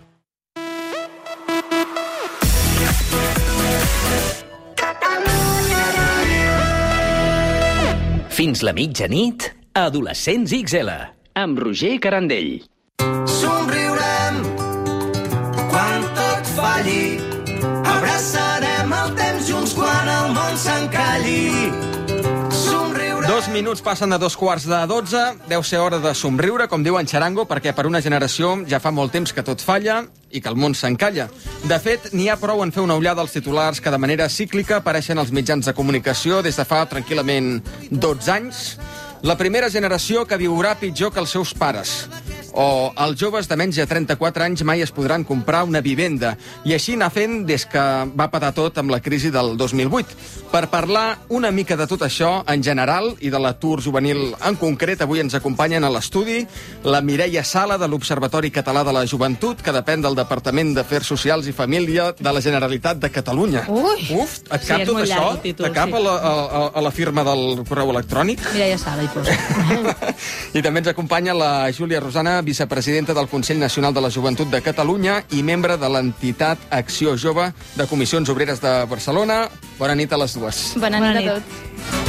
Fins 8.39 8.61
la 8.63 8.71
mitjanit, 8.71 9.49
Adolescents 9.75 10.53
XL, 10.55 10.93
amb 11.41 11.59
Roger 11.59 11.97
Carandell. 11.99 12.53
Minuts 23.59 23.81
passen 23.83 24.09
de 24.09 24.17
dos 24.17 24.37
quarts 24.39 24.63
de 24.63 24.77
dotze. 24.87 25.19
Deu 25.51 25.63
ser 25.67 25.81
hora 25.83 25.97
de 25.99 26.13
somriure, 26.15 26.69
com 26.71 26.83
diu 26.83 26.95
en 26.95 27.07
Charango, 27.09 27.43
perquè 27.43 27.73
per 27.75 27.83
una 27.89 27.99
generació 27.99 28.53
ja 28.71 28.79
fa 28.79 28.93
molt 28.95 29.11
temps 29.11 29.33
que 29.35 29.43
tot 29.43 29.59
falla 29.59 29.97
i 30.31 30.39
que 30.39 30.47
el 30.47 30.55
món 30.55 30.77
s'encalla. 30.77 31.25
De 31.67 31.79
fet, 31.83 32.13
n'hi 32.15 32.29
ha 32.31 32.37
prou 32.39 32.63
en 32.63 32.71
fer 32.71 32.85
una 32.85 32.95
ullada 32.95 33.19
als 33.19 33.35
titulars 33.35 33.81
que 33.83 33.91
de 33.91 33.99
manera 33.99 34.29
cíclica 34.31 34.77
apareixen 34.79 35.19
als 35.19 35.33
mitjans 35.35 35.67
de 35.67 35.75
comunicació 35.75 36.39
des 36.45 36.55
de 36.55 36.63
fa 36.63 36.85
tranquil·lament 36.87 37.59
12 37.91 38.31
anys. 38.31 38.63
La 39.21 39.35
primera 39.37 39.67
generació 39.69 40.23
que 40.25 40.37
viurà 40.39 40.75
pitjor 40.79 41.11
que 41.11 41.19
els 41.19 41.33
seus 41.35 41.53
pares. 41.53 42.07
O 42.59 42.89
els 42.97 43.19
joves 43.19 43.45
de 43.47 43.55
menys 43.59 43.77
de 43.77 43.85
34 43.85 44.43
anys 44.43 44.63
mai 44.65 44.81
es 44.81 44.89
podran 44.91 45.23
comprar 45.27 45.61
una 45.67 45.81
vivenda. 45.85 46.31
I 46.65 46.73
així 46.73 46.95
anar 46.95 47.11
fent 47.13 47.43
des 47.47 47.65
que 47.69 47.83
va 48.17 48.29
patar 48.31 48.49
tot 48.57 48.79
amb 48.81 48.89
la 48.89 48.97
crisi 49.05 49.29
del 49.31 49.53
2008. 49.59 50.15
Per 50.49 50.63
parlar 50.71 51.19
una 51.29 51.51
mica 51.53 51.75
de 51.77 51.85
tot 51.87 52.01
això 52.07 52.39
en 52.49 52.63
general 52.65 53.11
i 53.21 53.29
de 53.29 53.37
l'atur 53.39 53.83
juvenil 53.85 54.33
en 54.49 54.57
concret, 54.57 55.03
avui 55.05 55.21
ens 55.21 55.35
acompanyen 55.37 55.83
a 55.85 55.91
l'estudi 55.93 56.39
la 56.89 57.03
Mireia 57.05 57.43
Sala 57.45 57.77
de 57.77 57.87
l'Observatori 57.87 58.49
Català 58.49 58.81
de 58.87 58.95
la 58.97 59.05
Joventut, 59.05 59.61
que 59.61 59.75
depèn 59.75 60.01
del 60.01 60.17
Departament 60.17 60.73
d'Afers 60.73 61.11
Socials 61.13 61.45
i 61.47 61.53
Família 61.53 62.09
de 62.17 62.33
la 62.33 62.41
Generalitat 62.41 62.97
de 63.03 63.11
Catalunya. 63.13 63.67
Ui! 63.69 64.07
Uf, 64.17 64.39
et 64.49 64.63
Sí, 64.65 64.71
cap 64.73 64.81
és 64.81 64.89
tot 64.89 65.03
això? 65.03 65.29
títol, 65.43 65.67
Te 65.69 65.73
cap 65.77 65.93
sí. 65.93 65.95
a, 65.99 66.03
la, 66.07 66.17
a, 66.17 66.65
a 66.73 66.81
la 66.87 66.91
firma 66.91 67.23
del 67.29 67.61
correu 67.69 67.93
electrònic? 67.93 68.41
Mireia 68.55 68.81
Sala, 68.81 69.05
posa. 69.13 69.35
I 70.57 70.63
també 70.65 70.83
ens 70.83 70.91
acompanya 70.91 71.35
la 71.37 71.51
Júlia 71.75 72.01
Rosana, 72.03 72.39
vicepresidenta 72.45 73.15
del 73.17 73.29
Consell 73.31 73.59
Nacional 73.59 73.93
de 73.93 74.03
la 74.05 74.11
Joventut 74.13 74.49
de 74.51 74.61
Catalunya 74.65 75.23
i 75.35 75.43
membre 75.43 75.77
de 75.77 75.89
l'entitat 75.89 76.69
Acció 76.69 77.17
Jove 77.17 77.51
de 77.75 77.87
Comissions 77.87 78.29
Obreres 78.29 78.61
de 78.63 78.73
Barcelona. 78.89 79.47
Bona 79.79 79.97
nit 79.97 80.13
a 80.13 80.21
les 80.21 80.37
dues. 80.37 80.63
Bona 80.79 81.01
nit 81.03 81.23
a 81.23 81.35
tots. 81.35 82.07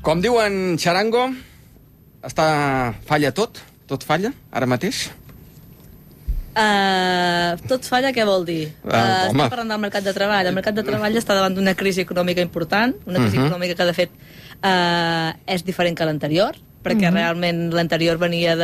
Com 0.00 0.22
diuen 0.24 0.78
Charango, 0.80 1.28
està... 2.24 2.46
falla 3.06 3.30
tot? 3.36 3.60
Tot 3.90 4.02
falla, 4.06 4.32
ara 4.50 4.66
mateix? 4.70 5.10
Uh, 6.50 7.54
tot 7.70 7.84
falla, 7.86 8.10
què 8.10 8.24
vol 8.26 8.44
dir? 8.44 8.72
Uh, 8.82 8.90
home. 8.90 9.28
estem 9.30 9.52
parlant 9.52 9.70
del 9.70 9.82
mercat 9.84 10.02
de 10.04 10.12
treball. 10.16 10.48
El 10.50 10.56
mercat 10.56 10.74
de 10.74 10.82
treball 10.86 11.14
està 11.20 11.36
davant 11.38 11.54
d'una 11.54 11.76
crisi 11.78 12.02
econòmica 12.02 12.42
important, 12.42 12.96
una 13.06 13.20
crisi 13.20 13.38
Mhm. 13.38 13.46
econòmica 13.46 13.76
que, 13.76 13.84
de 13.86 13.94
fet, 13.94 14.10
uh, 14.64 15.30
és 15.46 15.64
diferent 15.64 15.96
que 15.96 16.04
l'anterior, 16.04 16.56
perquè 16.82 17.06
Mhm. 17.08 17.14
realment 17.14 17.72
l'anterior 17.72 18.18
venia 18.18 18.56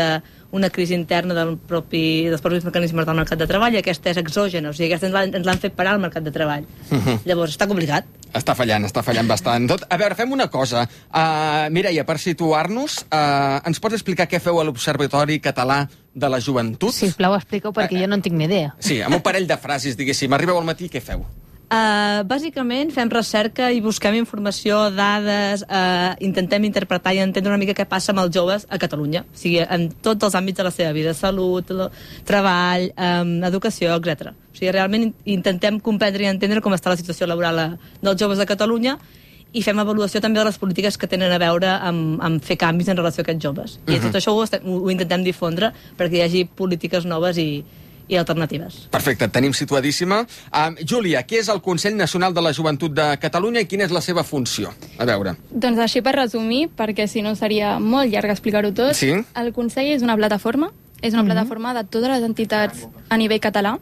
d'una 0.56 0.70
crisi 0.72 0.94
interna 0.96 1.34
del 1.36 1.54
propi, 1.58 2.26
dels 2.30 2.40
propis 2.42 2.64
mecanismes 2.66 3.06
del 3.06 3.16
mercat 3.20 3.38
de 3.38 3.46
treball 3.46 3.74
i 3.76 3.78
aquesta 3.82 4.10
és 4.10 4.18
exògena, 4.20 4.70
o 4.72 4.76
sigui, 4.76 4.88
aquesta 4.92 5.06
ens 5.24 5.44
l'han- 5.46 5.60
fet 5.62 5.74
parar 5.76 5.92
al 5.94 6.00
mercat 6.02 6.24
de 6.24 6.32
treball. 6.32 6.64
Mhm. 6.90 7.20
Llavors, 7.28 7.54
està 7.56 7.68
complicat. 7.68 8.04
Està 8.36 8.54
fallant, 8.56 8.84
està 8.84 9.02
fallant 9.04 9.28
bastant. 9.28 9.68
Tot. 9.68 9.84
A 9.88 9.96
veure, 9.96 10.14
fem 10.18 10.32
una 10.32 10.48
cosa. 10.52 10.82
Uh, 11.08 11.70
Mireia, 11.72 12.04
per 12.04 12.18
situar-nos, 12.18 12.98
uh, 13.12 13.60
ens 13.64 13.80
pots 13.80 13.94
explicar 13.96 14.26
què 14.28 14.40
feu 14.40 14.58
a 14.60 14.64
l'Observatori 14.64 15.38
Català 15.40 15.86
de 16.12 16.28
la 16.28 16.40
Joventut? 16.40 16.92
Sisplau, 16.92 17.34
explica-ho 17.38 17.72
perquè 17.72 18.00
jo 18.00 18.06
no 18.08 18.14
en 18.18 18.22
tinc 18.22 18.36
ni 18.36 18.44
idea. 18.44 18.74
Sí, 18.78 19.00
amb 19.00 19.14
un 19.16 19.22
parell 19.22 19.46
de 19.46 19.56
frases, 19.56 19.96
diguéssim. 19.96 20.32
Arribeu 20.32 20.58
al 20.58 20.64
matí, 20.68 20.88
què 20.92 21.00
feu? 21.00 21.24
Uh, 21.66 22.22
bàsicament 22.30 22.92
fem 22.94 23.08
recerca 23.10 23.72
i 23.74 23.80
busquem 23.82 24.14
informació, 24.14 24.84
dades, 24.94 25.64
uh, 25.66 26.12
intentem 26.22 26.62
interpretar 26.68 27.10
i 27.16 27.18
entendre 27.18 27.50
una 27.50 27.58
mica 27.58 27.74
què 27.74 27.82
passa 27.90 28.12
amb 28.12 28.20
els 28.22 28.30
joves 28.36 28.68
a 28.70 28.78
Catalunya, 28.78 29.24
o 29.26 29.34
sigui, 29.34 29.58
en 29.66 29.88
tots 30.00 30.22
els 30.28 30.36
àmbits 30.38 30.60
de 30.60 30.62
la 30.62 30.70
seva 30.70 30.92
vida, 30.94 31.10
salut, 31.12 31.72
lo, 31.74 31.88
treball, 32.24 32.86
um, 32.94 33.32
educació, 33.48 33.96
etc. 33.98 34.30
O 34.30 34.54
sigui, 34.54 34.70
realment 34.76 35.08
in- 35.08 35.14
intentem 35.40 35.80
comprendre 35.82 36.22
i 36.22 36.28
entendre 36.30 36.62
com 36.62 36.72
està 36.76 36.92
la 36.94 37.00
situació 37.00 37.26
laboral 37.26 37.58
a, 37.58 37.66
dels 38.00 38.20
joves 38.22 38.38
de 38.38 38.46
Catalunya 38.46 38.94
i 39.52 39.62
fem 39.66 39.78
avaluació 39.82 40.20
també 40.22 40.38
de 40.38 40.44
les 40.46 40.58
polítiques 40.62 40.96
que 40.96 41.08
tenen 41.10 41.32
a 41.34 41.38
veure 41.42 41.66
amb, 41.82 42.22
amb 42.22 42.44
fer 42.46 42.56
canvis 42.62 42.92
en 42.94 42.96
relació 43.02 43.22
a 43.22 43.26
aquests 43.26 43.42
joves. 43.42 43.80
I 43.88 43.96
Mhm. 43.98 44.06
tot 44.06 44.20
això 44.22 44.36
ho, 44.38 44.44
estem, 44.44 44.62
ho 44.70 44.86
intentem 44.88 45.24
difondre 45.24 45.72
perquè 45.98 46.14
hi 46.20 46.22
hagi 46.22 46.44
polítiques 46.44 47.04
noves 47.04 47.38
i, 47.38 47.64
i 48.08 48.16
alternatives. 48.16 48.86
Perfecte, 48.90 49.28
tenim 49.28 49.52
situadíssima. 49.52 50.20
Um, 50.52 50.76
Júlia, 50.86 51.24
què 51.26 51.40
és 51.40 51.48
el 51.48 51.60
Consell 51.60 51.96
Nacional 51.96 52.32
de 52.34 52.40
la 52.42 52.52
Joventut 52.52 52.92
de 52.94 53.16
Catalunya 53.18 53.60
i 53.60 53.66
quina 53.66 53.84
és 53.84 53.90
la 53.90 54.00
seva 54.00 54.22
funció? 54.24 54.72
A 54.98 55.04
veure. 55.04 55.36
Doncs 55.50 55.78
així 55.78 56.02
per 56.02 56.14
resumir, 56.14 56.68
perquè 56.76 57.06
si 57.08 57.22
no 57.22 57.34
seria 57.34 57.78
molt 57.80 58.10
llarg 58.12 58.30
explicar-ho 58.30 58.72
tot, 58.72 58.94
Sí. 58.94 59.10
el 59.34 59.52
Consell 59.52 59.90
és 59.96 60.02
una 60.02 60.16
plataforma, 60.16 60.70
és 61.02 61.12
una 61.14 61.24
plataforma 61.24 61.74
de 61.74 61.84
totes 61.84 62.08
les 62.08 62.22
entitats 62.22 62.86
a 63.08 63.16
nivell 63.16 63.40
català 63.40 63.78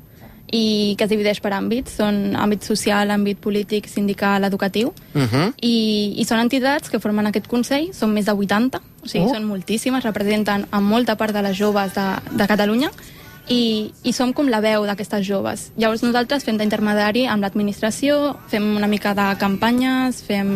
i 0.52 0.94
que 0.98 1.04
es 1.04 1.10
divideix 1.10 1.40
per 1.40 1.50
àmbits, 1.56 1.96
són 1.98 2.34
àmbit 2.36 2.62
social, 2.62 3.10
àmbit 3.10 3.38
polític, 3.42 3.88
sindical, 3.88 4.44
educatiu, 4.44 4.92
Uh 5.14 5.22
-huh. 5.22 5.52
i, 5.60 6.14
i 6.16 6.24
són 6.24 6.38
entitats 6.40 6.88
que 6.90 6.98
formen 7.00 7.26
aquest 7.26 7.46
Consell, 7.46 7.92
són 7.94 8.12
més 8.12 8.26
de 8.26 8.32
80, 8.32 8.80
o 9.02 9.06
sigui, 9.08 9.24
Oh. 9.26 9.34
són 9.34 9.44
moltíssimes, 9.44 10.04
representen 10.04 10.66
a 10.70 10.80
molta 10.80 11.16
part 11.16 11.32
de 11.34 11.42
les 11.42 11.56
joves 11.56 11.94
de, 11.94 12.36
de 12.36 12.46
Catalunya, 12.46 12.90
i, 13.48 13.92
i 14.02 14.12
som 14.12 14.32
com 14.32 14.48
la 14.48 14.62
veu 14.64 14.86
d'aquestes 14.88 15.24
joves. 15.26 15.70
Llavors 15.76 16.04
nosaltres 16.04 16.44
fem 16.46 16.60
d'intermediari 16.60 17.26
amb 17.30 17.44
l'administració, 17.44 18.36
fem 18.52 18.74
una 18.76 18.90
mica 18.90 19.14
de 19.16 19.30
campanyes, 19.40 20.22
fem 20.26 20.54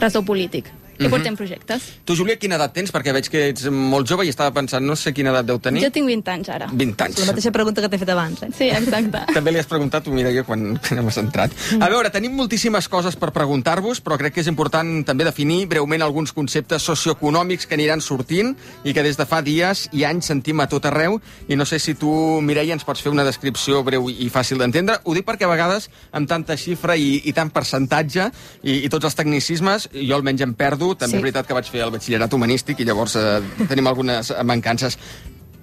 ressò 0.00 0.22
polític 0.22 0.72
i 0.98 1.04
Mhm. 1.04 1.10
portem 1.10 1.36
projectes. 1.36 1.82
Tu, 2.04 2.14
Júlia, 2.16 2.36
quina 2.36 2.56
edat 2.56 2.72
tens? 2.74 2.92
Perquè 2.92 3.12
veig 3.12 3.28
que 3.30 3.48
ets 3.50 3.68
molt 3.70 4.08
jove 4.08 4.24
i 4.26 4.28
estava 4.28 4.50
pensant, 4.52 4.84
no 4.84 4.96
sé 4.96 5.12
quina 5.12 5.30
edat 5.30 5.46
deu 5.46 5.58
tenir. 5.58 5.82
Jo 5.82 5.90
tinc 5.90 6.06
20 6.06 6.28
anys 6.30 6.48
ara. 6.48 6.66
20 6.72 7.04
anys. 7.04 7.18
La 7.20 7.26
mateixa 7.26 7.50
pregunta 7.52 7.80
que 7.80 7.88
t'he 7.88 7.98
fet 7.98 8.08
abans. 8.10 8.42
Eh? 8.42 8.48
Sí, 8.56 8.64
exacte. 8.70 9.20
També 9.34 9.52
li 9.52 9.58
has 9.58 9.66
preguntat, 9.66 10.04
tu, 10.04 10.10
Mireia, 10.12 10.42
quan, 10.44 10.76
quan 10.76 10.98
hem 10.98 11.08
entrat. 11.08 11.50
A 11.80 11.88
veure, 11.88 12.10
tenim 12.10 12.32
moltíssimes 12.34 12.88
coses 12.88 13.16
per 13.16 13.30
preguntar-vos, 13.32 14.00
però 14.02 14.18
crec 14.18 14.34
que 14.34 14.40
és 14.40 14.46
important 14.48 15.04
també 15.06 15.24
definir 15.24 15.66
breument 15.68 16.02
alguns 16.02 16.32
conceptes 16.32 16.82
socioeconòmics 16.82 17.66
que 17.66 17.74
aniran 17.74 18.00
sortint 18.00 18.54
i 18.84 18.92
que 18.94 19.02
des 19.02 19.16
de 19.16 19.26
fa 19.26 19.40
dies 19.42 19.88
i 19.92 20.04
anys 20.04 20.26
sentim 20.26 20.60
a 20.60 20.66
tot 20.68 20.84
arreu. 20.86 21.20
I 21.48 21.56
no 21.56 21.64
sé 21.64 21.78
si 21.78 21.94
tu, 21.94 22.40
Mireia, 22.42 22.72
ens 22.74 22.84
pots 22.84 23.00
fer 23.02 23.10
una 23.12 23.24
descripció 23.24 23.82
breu 23.84 24.08
i 24.10 24.28
fàcil 24.30 24.58
d'entendre. 24.58 24.98
Ho 25.04 25.14
dic 25.14 25.24
perquè 25.26 25.44
a 25.44 25.48
vegades, 25.52 25.88
amb 26.12 26.28
tanta 26.28 26.56
xifra 26.56 26.96
i, 26.96 27.22
i 27.24 27.32
tant 27.32 27.50
percentatge 27.50 28.30
i, 28.62 28.84
i 28.84 28.88
tots 28.88 29.04
els 29.04 29.14
tecnicismes, 29.14 29.88
jo 29.92 30.14
almenys 30.16 30.40
em 30.42 30.54
perdo. 30.54 30.87
També 30.94 31.10
Sí. 31.10 31.16
és 31.16 31.22
veritat 31.22 31.46
que 31.46 31.54
vaig 31.54 31.66
fer 31.70 31.82
el 31.82 31.90
batxillerat 31.90 32.32
humanístic 32.32 32.80
i 32.80 32.84
llavors 32.84 33.16
eh, 33.16 33.40
tenim 33.68 33.86
algunes 33.86 34.32
mancances. 34.44 34.98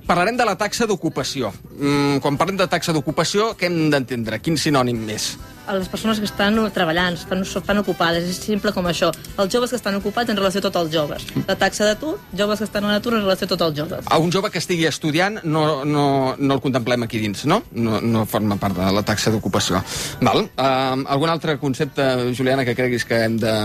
Parlarem 0.05 0.37
de 0.37 0.45
la 0.45 0.55
taxa 0.55 0.85
d'ocupació. 0.85 1.51
Mm, 1.79 2.19
quan 2.21 2.37
parlem 2.37 2.57
de 2.57 2.67
taxa 2.67 2.93
d'ocupació, 2.93 3.55
què 3.57 3.65
hem 3.65 3.89
d'entendre? 3.89 4.39
Quin 4.39 4.57
sinònim 4.57 4.99
més? 5.05 5.37
A 5.67 5.75
les 5.77 5.87
persones 5.89 6.19
que 6.19 6.27
estan 6.29 6.57
treballant, 6.73 7.17
estan, 7.17 7.41
estan 7.41 7.81
ocupades, 7.81 8.27
és 8.29 8.39
simple 8.39 8.71
com 8.75 8.85
això. 8.89 9.11
Els 9.37 9.51
joves 9.53 9.73
que 9.73 9.79
estan 9.79 9.97
ocupats 9.99 10.29
en 10.31 10.37
relació 10.37 10.61
a 10.61 10.65
tots 10.67 10.81
els 10.81 10.93
joves. 10.93 11.25
La 11.47 11.57
taxa 11.59 11.87
d'atur, 11.89 12.15
joves 12.37 12.61
que 12.61 12.67
estan 12.69 12.85
en 12.85 12.95
atur 12.95 13.15
en 13.17 13.25
relació 13.25 13.45
a 13.49 13.53
tots 13.53 13.67
els 13.67 13.77
joves. 13.79 14.05
A 14.05 14.19
un 14.21 14.31
jove 14.33 14.51
que 14.53 14.61
estigui 14.61 14.87
estudiant 14.89 15.39
no, 15.43 15.83
no, 15.85 16.35
no 16.37 16.57
el 16.57 16.61
contemplem 16.63 17.05
aquí 17.07 17.21
dins, 17.23 17.45
no? 17.49 17.61
No, 17.71 17.99
no 18.01 18.25
forma 18.29 18.59
part 18.61 18.77
de 18.77 18.91
la 18.95 19.03
taxa 19.05 19.33
d'ocupació. 19.33 19.81
Val. 20.21 20.45
Uh, 20.55 21.03
algun 21.15 21.33
altre 21.33 21.57
concepte, 21.61 22.05
Juliana, 22.37 22.65
que 22.65 22.75
creguis 22.77 23.05
que 23.05 23.23
hem 23.25 23.39
de... 23.41 23.55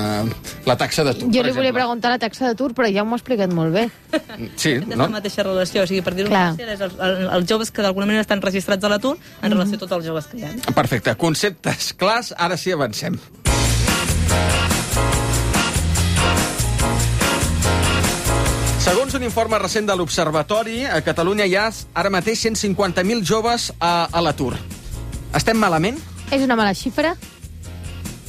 La 0.66 0.76
taxa 0.80 1.04
d'atur, 1.06 1.30
Jo 1.32 1.44
li 1.44 1.52
volia 1.56 1.72
preguntar 1.74 2.12
la 2.12 2.20
taxa 2.20 2.48
d'atur, 2.50 2.72
però 2.76 2.88
ja 2.92 3.04
m'ho 3.04 3.16
ha 3.16 3.20
explicat 3.20 3.52
molt 3.54 3.74
bé. 3.74 3.86
Sí, 4.56 4.76
És 4.76 4.86
no? 4.88 5.04
la 5.04 5.10
mateixa 5.18 5.44
relació, 5.46 5.84
o 5.84 5.88
sigui, 5.88 6.02
per 6.04 6.14
dir-ho 6.16 6.30
és 6.30 6.80
els, 6.80 6.94
els, 6.96 7.20
els 7.36 7.48
joves 7.48 7.70
que 7.74 7.82
d'alguna 7.84 8.08
manera 8.08 8.24
estan 8.24 8.42
registrats 8.42 8.84
a 8.84 8.90
l'atur 8.92 9.16
en 9.16 9.52
relació 9.52 9.78
a 9.78 9.82
tots 9.84 9.96
els 9.98 10.08
joves 10.08 10.28
que 10.30 10.40
hi 10.40 10.46
ha. 10.46 10.52
Perfecte. 10.74 11.14
Conceptes 11.20 11.89
clars, 11.92 12.34
ara 12.36 12.56
sí 12.56 12.72
avancem. 12.72 13.18
Segons 18.80 19.14
un 19.14 19.22
informe 19.22 19.58
recent 19.60 19.86
de 19.86 19.94
l'Observatori, 19.94 20.84
a 20.88 21.02
Catalunya 21.06 21.44
hi 21.46 21.54
ha 21.54 21.66
ara 21.94 22.10
mateix 22.10 22.46
150.000 22.48 23.22
joves 23.22 23.68
a, 23.78 24.08
a 24.10 24.22
l'atur. 24.24 24.54
Estem 25.36 25.60
malament? 25.60 26.00
És 26.32 26.42
una 26.42 26.56
mala 26.58 26.72
xifra? 26.74 27.12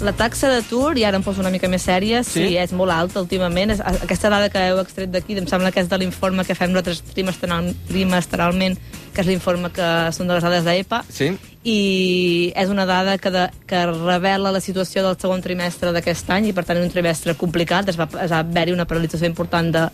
La 0.01 0.13
taxa 0.17 0.49
d'atur, 0.49 0.95
i 0.97 1.03
ara 1.05 1.19
em 1.19 1.23
poso 1.23 1.43
una 1.43 1.51
mica 1.53 1.67
més 1.69 1.83
sèria, 1.85 2.23
sí, 2.25 2.47
Sí? 2.47 2.55
és 2.57 2.71
molt 2.73 2.89
alta 2.91 3.21
últimament. 3.21 3.69
És, 3.75 3.79
aquesta 3.85 4.31
dada 4.33 4.49
que 4.49 4.57
heu 4.71 4.79
extret 4.81 5.11
d'aquí, 5.13 5.35
em 5.37 5.45
sembla 5.47 5.69
que 5.71 5.79
és 5.83 5.89
de 5.89 5.97
l'informe 6.01 6.43
que 6.43 6.55
fem 6.57 6.71
nosaltres 6.71 7.03
trimestral, 7.13 7.69
trimestralment, 7.87 8.79
que 9.13 9.21
és 9.21 9.27
l'informe 9.27 9.69
que 9.71 9.87
són 10.15 10.27
de 10.27 10.33
les 10.33 10.43
dades 10.43 10.65
d'EPA, 10.65 11.03
Sí. 11.09 11.29
i 11.63 12.51
és 12.55 12.69
una 12.69 12.87
dada 12.87 13.17
que, 13.19 13.29
de, 13.29 13.45
que 13.67 13.85
revela 13.85 14.51
la 14.51 14.59
situació 14.59 15.03
del 15.05 15.19
segon 15.21 15.41
trimestre 15.45 15.91
d'aquest 15.93 16.29
any, 16.33 16.47
i 16.49 16.53
per 16.53 16.65
tant 16.65 16.77
és 16.77 16.83
un 16.83 16.89
trimestre 16.89 17.35
complicat, 17.37 17.87
es 17.89 17.99
va, 17.99 18.09
es 18.23 18.31
va 18.31 18.39
haver-hi 18.39 18.73
una 18.73 18.85
paralització 18.89 19.27
important 19.29 19.69
de, 19.71 19.85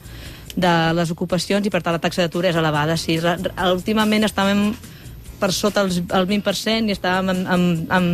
de 0.55 0.93
les 0.93 1.11
ocupacions, 1.11 1.65
i 1.67 1.69
per 1.69 1.81
tant 1.83 1.93
la 1.97 1.99
taxa 1.99 2.21
d'atur 2.23 2.45
és 2.45 2.55
elevada. 2.55 2.95
Sí, 2.95 3.19
últimament 3.19 4.23
estàvem 4.23 4.69
per 5.39 5.51
sota 5.53 5.83
els, 5.85 5.99
el 6.01 6.25
20% 6.29 6.89
i 6.89 6.95
estàvem 6.95 7.29
en, 7.33 7.41
en, 7.53 7.63
en 7.93 8.07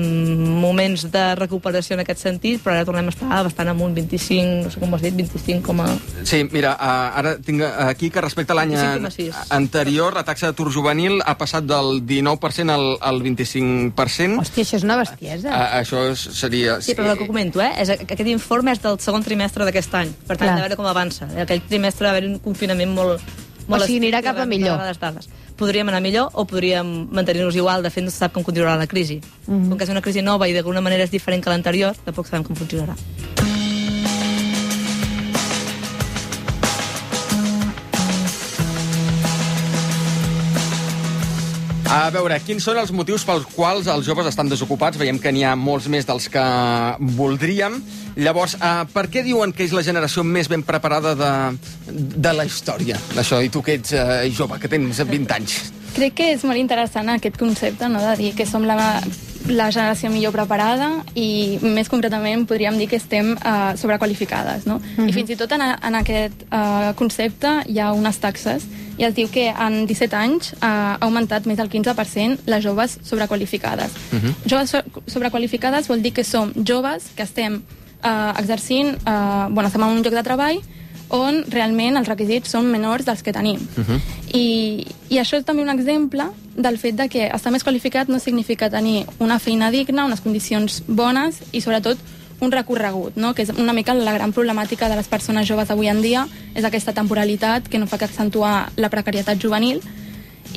moments 0.59 1.05
de 1.13 1.23
recuperació 1.39 1.95
en 1.97 2.03
aquest 2.03 2.23
sentit, 2.25 2.61
però 2.63 2.75
ara 2.75 2.85
tornem 2.87 3.07
a 3.07 3.13
estar 3.13 3.41
bastant 3.47 3.71
amunt, 3.71 3.93
25, 3.95 4.63
no 4.65 4.71
sé 4.73 4.81
com 4.81 4.91
ho 4.93 4.97
has 4.99 5.05
dit, 5.05 5.15
25, 5.15 5.61
com 5.65 5.81
a... 5.83 5.87
Sí, 6.27 6.41
mira, 6.51 6.73
uh, 6.75 7.19
ara 7.21 7.35
tinc 7.43 7.63
aquí 7.63 8.09
que 8.13 8.21
respecte 8.23 8.51
a 8.53 8.57
l'any 8.59 8.73
25,6. 8.75 9.43
anterior, 9.55 10.17
la 10.19 10.25
taxa 10.27 10.51
d'atur 10.51 10.71
juvenil 10.73 11.21
ha 11.25 11.37
passat 11.39 11.67
del 11.69 12.01
19% 12.05 12.73
al, 12.75 12.87
al 12.99 13.21
25%. 13.23 14.39
Hòstia, 14.43 14.65
això 14.65 14.79
és 14.81 14.85
una 14.87 14.97
bestiesa. 14.99 15.49
Uh, 15.53 15.69
això 15.81 16.03
és- 16.11 16.27
seria... 16.39 16.79
Sí, 16.81 16.95
però 16.97 17.11
el 17.13 17.17
que 17.21 17.27
comento, 17.29 17.61
eh? 17.63 17.71
És, 17.83 17.89
aquest 17.95 18.27
informe 18.27 18.73
és 18.75 18.81
del 18.83 18.99
segon 19.03 19.23
trimestre 19.23 19.65
d'aquest 19.67 19.93
any. 19.99 20.11
Per 20.27 20.35
tant, 20.37 20.47
Clar. 20.49 20.57
de 20.59 20.67
veure 20.67 20.79
com 20.79 20.89
avança. 20.89 21.29
Aquell 21.43 21.63
trimestre 21.69 22.07
va 22.07 22.15
haver 22.17 22.27
un 22.29 22.37
confinament 22.43 22.91
molt... 22.93 23.23
molt 23.67 23.83
O 23.83 23.85
sigui, 23.87 24.01
anirà 24.03 24.21
cap 24.25 24.39
a 24.43 24.45
millor. 24.49 24.81
Les 24.83 24.99
dades. 24.99 25.29
Podríem 25.63 25.87
anar 25.87 26.01
millor 26.03 26.27
o 26.35 26.43
podríem 26.43 27.07
mantenir-nos 27.07 27.55
igual. 27.55 27.79
De 27.85 27.89
fet, 27.89 28.03
no 28.03 28.11
se 28.11 28.19
sap 28.19 28.33
com 28.35 28.43
continuarà 28.43 28.75
la 28.75 28.87
crisi. 28.87 29.21
Mhm. 29.47 29.69
Com 29.69 29.77
que 29.77 29.85
és 29.85 29.89
una 29.89 30.01
crisi 30.03 30.21
nova 30.21 30.49
i 30.49 30.53
d'alguna 30.53 30.81
manera 30.81 31.05
és 31.07 31.11
diferent 31.11 31.41
que 31.41 31.49
l'anterior, 31.49 31.95
tampoc 32.03 32.27
sabem 32.27 32.43
com 32.43 32.53
funcionarà. 32.53 32.97
A 41.93 42.09
veure, 42.09 42.35
quins 42.43 42.63
són 42.65 42.75
els 42.81 42.91
motius 42.91 43.23
pels 43.23 43.45
quals 43.55 43.87
els 43.87 44.05
joves 44.05 44.25
estan 44.25 44.49
desocupats? 44.49 44.97
Veiem 44.97 45.19
que 45.21 45.31
n'hi 45.31 45.45
ha 45.45 45.55
molts 45.55 45.87
més 45.87 46.05
dels 46.05 46.27
que 46.27 46.43
voldríem. 46.99 47.79
Llavors, 48.15 48.55
uh, 48.59 48.83
per 48.93 49.07
què 49.09 49.23
diuen 49.25 49.53
que 49.53 49.65
és 49.65 49.73
la 49.73 49.81
generació 49.85 50.23
més 50.23 50.49
ben 50.51 50.61
preparada 50.63 51.15
de, 51.17 51.31
de 51.93 52.33
la 52.33 52.45
història? 52.45 52.99
Això, 53.17 53.41
i 53.41 53.49
tu 53.49 53.63
que 53.65 53.79
ets 53.79 53.93
uh, 53.97 54.21
jove, 54.33 54.59
que 54.61 54.69
tens 54.69 55.01
20 55.01 55.33
anys. 55.33 55.59
Crec 55.93 56.15
que 56.17 56.31
és 56.33 56.43
molt 56.45 56.57
interessant 56.57 57.09
aquest 57.13 57.37
concepte, 57.37 57.89
no?, 57.89 58.01
de 58.01 58.15
dir 58.17 58.31
que 58.37 58.45
som 58.49 58.63
la, 58.65 58.75
la 59.49 59.67
generació 59.73 60.09
millor 60.09 60.33
preparada 60.33 60.87
i 61.13 61.59
més 61.61 61.89
concretament 61.89 62.47
podríem 62.49 62.77
dir 62.81 62.87
que 62.89 62.97
estem 63.01 63.33
uh, 63.35 63.73
sobrequalificades, 63.77 64.65
no? 64.69 64.79
Mhm. 64.95 65.09
I 65.09 65.13
fins 65.13 65.33
i 65.33 65.37
tot 65.37 65.51
en, 65.53 65.61
en 65.61 65.99
aquest 65.99 66.47
uh, 66.49 66.93
concepte 66.97 67.59
hi 67.69 67.77
ha 67.81 67.91
unes 67.93 68.17
taxes 68.23 68.65
i 68.97 69.05
es 69.05 69.13
diu 69.17 69.29
que 69.33 69.47
en 69.49 69.83
17 69.89 70.17
anys 70.17 70.51
uh, 70.53 70.65
ha 70.65 70.97
augmentat 71.01 71.45
més 71.49 71.57
del 71.57 71.69
15% 71.69 72.45
les 72.49 72.65
joves 72.65 72.99
sobrequalificades. 73.05 73.93
Joves 74.45 74.73
so- 74.73 74.83
sobrequalificades 75.09 75.89
vol 75.89 76.01
dir 76.05 76.13
que 76.13 76.25
som 76.25 76.53
joves 76.57 77.09
que 77.17 77.25
estem 77.25 77.61
uh, 78.03 78.33
exercint, 78.39 78.95
uh, 79.07 79.49
bueno, 79.49 79.67
estem 79.67 79.83
en 79.83 79.89
un 79.89 80.03
lloc 80.03 80.13
de 80.13 80.23
treball 80.23 80.61
on 81.13 81.43
realment 81.51 81.97
els 81.99 82.07
requisits 82.09 82.49
són 82.55 82.69
menors 82.71 83.05
dels 83.05 83.21
que 83.21 83.33
tenim. 83.35 83.59
I, 84.33 84.85
I 85.09 85.19
això 85.21 85.37
és 85.37 85.45
també 85.45 85.61
un 85.61 85.69
exemple 85.69 86.25
del 86.55 86.77
fet 86.77 86.95
de 86.95 87.07
que 87.09 87.27
estar 87.27 87.51
més 87.51 87.63
qualificat 87.63 88.09
no 88.09 88.19
significa 88.19 88.69
tenir 88.69 89.05
una 89.19 89.39
feina 89.39 89.69
digna, 89.71 90.05
unes 90.05 90.21
condicions 90.21 90.81
bones 90.87 91.41
i 91.51 91.61
sobretot 91.61 91.97
un 92.43 92.51
recorregut, 92.51 93.15
no? 93.15 93.33
que 93.33 93.43
és 93.43 93.51
una 93.55 93.73
mica 93.73 93.93
la 93.93 94.13
gran 94.13 94.33
problemàtica 94.33 94.89
de 94.89 94.97
les 94.97 95.07
persones 95.07 95.47
joves 95.47 95.69
avui 95.71 95.87
en 95.87 96.01
dia, 96.01 96.25
és 96.55 96.65
aquesta 96.65 96.93
temporalitat 96.93 97.69
que 97.69 97.79
no 97.79 97.87
fa 97.87 97.97
que 97.97 98.09
accentuar 98.09 98.71
la 98.75 98.89
precarietat 98.89 99.39
juvenil 99.39 99.79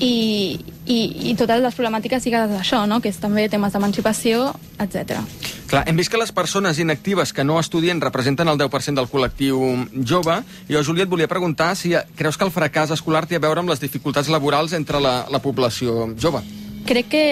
i, 0.01 0.59
i, 0.87 0.99
i 1.31 1.35
totes 1.39 1.63
les 1.63 1.77
problemàtiques 1.77 2.25
lligades 2.25 2.57
a 2.57 2.65
això, 2.65 2.87
no? 2.87 3.01
que 3.01 3.13
és 3.13 3.21
també 3.23 3.49
temes 3.49 3.73
d'emancipació, 3.73 4.51
etc. 4.81 5.21
Clar, 5.67 5.83
hem 5.91 5.97
vist 5.99 6.13
que 6.13 6.19
les 6.21 6.31
persones 6.31 6.79
inactives 6.79 7.33
que 7.35 7.43
no 7.43 7.59
estudien 7.59 8.01
representen 8.01 8.47
el 8.47 8.59
10% 8.59 9.01
del 9.01 9.09
col·lectiu 9.11 9.59
jove. 10.07 10.37
Jo, 10.71 10.83
Júlia, 10.87 11.07
et 11.09 11.11
volia 11.11 11.27
preguntar 11.27 11.73
si 11.75 11.91
creus 12.15 12.39
que 12.39 12.47
el 12.47 12.55
fracàs 12.55 12.93
escolar 12.95 13.25
té 13.27 13.41
a 13.41 13.43
veure 13.43 13.65
amb 13.65 13.73
les 13.73 13.83
dificultats 13.83 14.31
laborals 14.31 14.77
entre 14.79 15.03
la, 15.03 15.17
la 15.27 15.43
població 15.43 16.13
jove. 16.23 16.45
Crec 16.87 17.11
que 17.11 17.25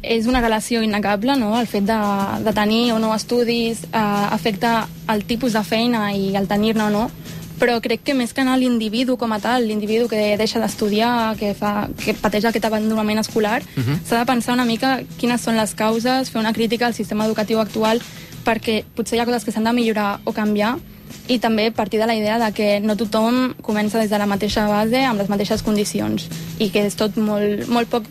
és 0.00 0.24
una 0.30 0.40
relació 0.40 0.80
innegable, 0.80 1.36
no? 1.36 1.52
El 1.60 1.68
fet 1.68 1.84
de, 1.84 1.98
de 2.46 2.56
tenir 2.56 2.94
o 2.94 2.98
no 3.02 3.12
estudis 3.12 3.84
eh, 3.90 4.00
afecta 4.00 4.86
el 5.12 5.26
tipus 5.28 5.52
de 5.52 5.64
feina 5.66 6.08
i 6.16 6.32
el 6.38 6.48
tenir-ne 6.48 6.86
o 6.86 6.90
no, 6.94 7.10
però 7.58 7.80
crec 7.80 8.02
que 8.04 8.14
més 8.14 8.32
que 8.32 8.40
anar 8.42 8.54
a 8.54 8.60
l'individu 8.60 9.16
com 9.16 9.32
a 9.32 9.38
tal, 9.40 9.66
l'individu 9.66 10.08
que 10.08 10.36
deixa 10.36 10.60
d'estudiar, 10.60 11.36
que, 11.38 11.54
fa, 11.54 11.88
que 12.04 12.14
pateix 12.14 12.44
aquest 12.44 12.64
abandonament 12.64 13.18
escolar, 13.18 13.62
Mhm. 13.76 14.00
s'ha 14.04 14.18
de 14.20 14.26
pensar 14.26 14.54
una 14.54 14.64
mica 14.64 15.00
quines 15.18 15.40
són 15.40 15.56
les 15.56 15.74
causes, 15.74 16.30
fer 16.30 16.38
una 16.40 16.52
crítica 16.52 16.86
al 16.86 16.94
sistema 16.94 17.24
educatiu 17.26 17.60
actual, 17.60 18.00
perquè 18.44 18.84
potser 18.94 19.16
hi 19.18 19.20
ha 19.20 19.26
coses 19.26 19.44
que 19.44 19.52
s'han 19.52 19.64
de 19.64 19.72
millorar 19.72 20.20
o 20.24 20.32
canviar, 20.32 20.76
i 21.28 21.38
també 21.38 21.70
partir 21.72 21.98
de 21.98 22.06
la 22.06 22.14
idea 22.14 22.38
de 22.38 22.52
que 22.52 22.80
no 22.80 22.96
tothom 22.96 23.54
comença 23.62 23.98
des 23.98 24.10
de 24.10 24.18
la 24.18 24.26
mateixa 24.26 24.66
base, 24.68 25.04
amb 25.04 25.18
les 25.18 25.28
mateixes 25.28 25.62
condicions, 25.62 26.28
i 26.58 26.70
que 26.70 26.86
és 26.86 26.94
tot 26.94 27.16
molt, 27.16 27.66
molt 27.68 27.88
poc... 27.88 28.04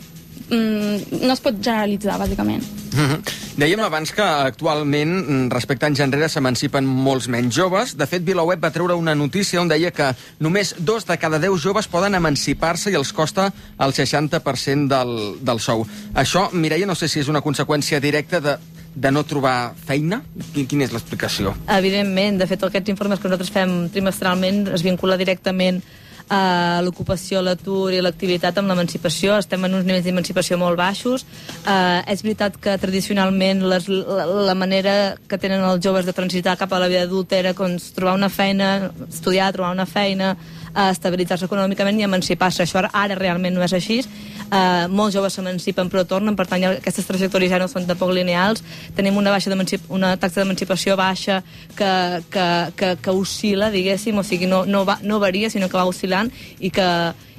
Mm, 0.50 1.22
no 1.26 1.34
es 1.34 1.42
pot 1.42 1.58
generalitzar, 1.58 2.20
bàsicament. 2.22 2.64
Mhm. 2.94 3.22
Dèiem 3.58 3.80
abans 3.80 4.12
que 4.12 4.22
actualment, 4.22 5.14
mm, 5.26 5.50
respecte 5.50 5.86
a 5.86 5.88
anys 5.88 6.00
enrere, 6.00 6.30
s'emancipen 6.30 6.86
molts 6.86 7.28
menys 7.28 7.56
joves. 7.56 7.96
De 7.98 8.06
fet, 8.06 8.24
VilaWeb 8.24 8.62
va 8.62 8.72
treure 8.72 8.96
una 8.96 9.16
notícia 9.16 9.62
on 9.62 9.68
deia 9.68 9.92
que 9.92 10.16
només 10.40 10.76
dos 10.78 11.06
de 11.06 11.18
cada 11.18 11.40
deu 11.40 11.58
joves 11.58 11.88
poden 11.88 12.16
emancipar-se 12.16 12.92
i 12.92 12.96
els 12.96 13.12
costa 13.14 13.54
el 13.80 13.94
60% 13.94 14.88
del, 14.88 15.38
del 15.42 15.60
sou. 15.60 15.88
Això, 16.14 16.52
Mireia, 16.52 16.86
no 16.86 16.96
sé 16.96 17.08
si 17.08 17.20
és 17.20 17.28
una 17.28 17.42
conseqüència 17.42 18.00
directa 18.00 18.40
de, 18.40 18.58
de 18.96 19.12
no 19.12 19.24
trobar 19.24 19.74
feina? 19.76 20.22
Quin, 20.54 20.66
quina 20.68 20.86
és 20.86 20.94
l'explicació? 20.96 21.56
Evidentment, 21.68 22.40
de 22.40 22.48
fet, 22.48 22.64
aquests 22.64 22.90
informes 22.90 23.20
que 23.20 23.28
nosaltres 23.28 23.52
fem 23.52 23.90
trimestralment 23.90 24.68
es 24.74 24.84
vincula 24.84 25.18
directament 25.18 25.82
a 26.30 26.82
l'ocupació, 26.82 27.42
l'atur 27.46 27.94
i 27.94 28.02
l'activitat 28.02 28.58
amb 28.58 28.72
l'emancipació. 28.72 29.38
Estem 29.38 29.66
en 29.68 29.78
uns 29.78 29.86
nivells 29.86 30.06
d'emancipació 30.08 30.58
molt 30.58 30.78
baixos. 30.80 31.26
Uh, 31.66 32.02
és 32.12 32.24
veritat 32.26 32.58
que 32.62 32.78
tradicionalment 32.82 33.64
les, 33.70 33.88
la, 33.90 34.26
la 34.50 34.56
manera 34.58 35.16
que 35.30 35.40
tenen 35.42 35.64
els 35.66 35.84
joves 35.86 36.06
de 36.08 36.16
transitar 36.18 36.58
cap 36.58 36.74
a 36.74 36.82
la 36.82 36.90
vida 36.92 37.06
adulta 37.06 37.38
era 37.38 37.54
doncs, 37.54 37.92
trobar 37.96 38.16
una 38.18 38.30
feina, 38.30 38.92
estudiar, 39.10 39.52
trobar 39.54 39.74
una 39.76 39.86
feina, 39.90 40.36
uh, 40.76 40.90
estabilitzar-se 40.92 41.48
econòmicament 41.48 42.00
i 42.00 42.06
emancipar-se. 42.06 42.66
Això 42.66 42.84
ara, 42.92 43.18
realment 43.18 43.56
no 43.56 43.64
és 43.66 43.74
així. 43.74 44.02
Uh, 44.46 44.86
molts 44.92 45.16
joves 45.16 45.34
s'emancipen 45.34 45.90
però 45.90 46.04
tornen, 46.06 46.36
per 46.38 46.46
tant 46.50 46.64
aquestes 46.68 47.08
trajectòries 47.08 47.50
ja 47.52 47.60
no 47.62 47.70
són 47.72 47.88
tampoc 47.88 48.12
lineals. 48.14 48.64
Tenim 48.96 49.18
una, 49.18 49.34
baixa 49.34 49.54
una 49.90 50.16
taxa 50.18 50.42
d'emancipació 50.42 50.98
baixa 51.00 51.42
que, 51.76 51.92
que, 52.30 52.50
que, 52.76 52.92
que 53.02 53.16
oscil·la, 53.16 53.72
diguéssim, 53.74 54.18
o 54.20 54.24
sigui, 54.24 54.50
no, 54.52 54.66
no, 54.66 54.86
va, 54.86 55.00
no 55.02 55.20
varia, 55.24 55.50
sinó 55.50 55.70
que 55.70 55.80
va 55.80 55.88
oscil·lant 55.90 56.32
i 56.60 56.70
que, 56.70 56.90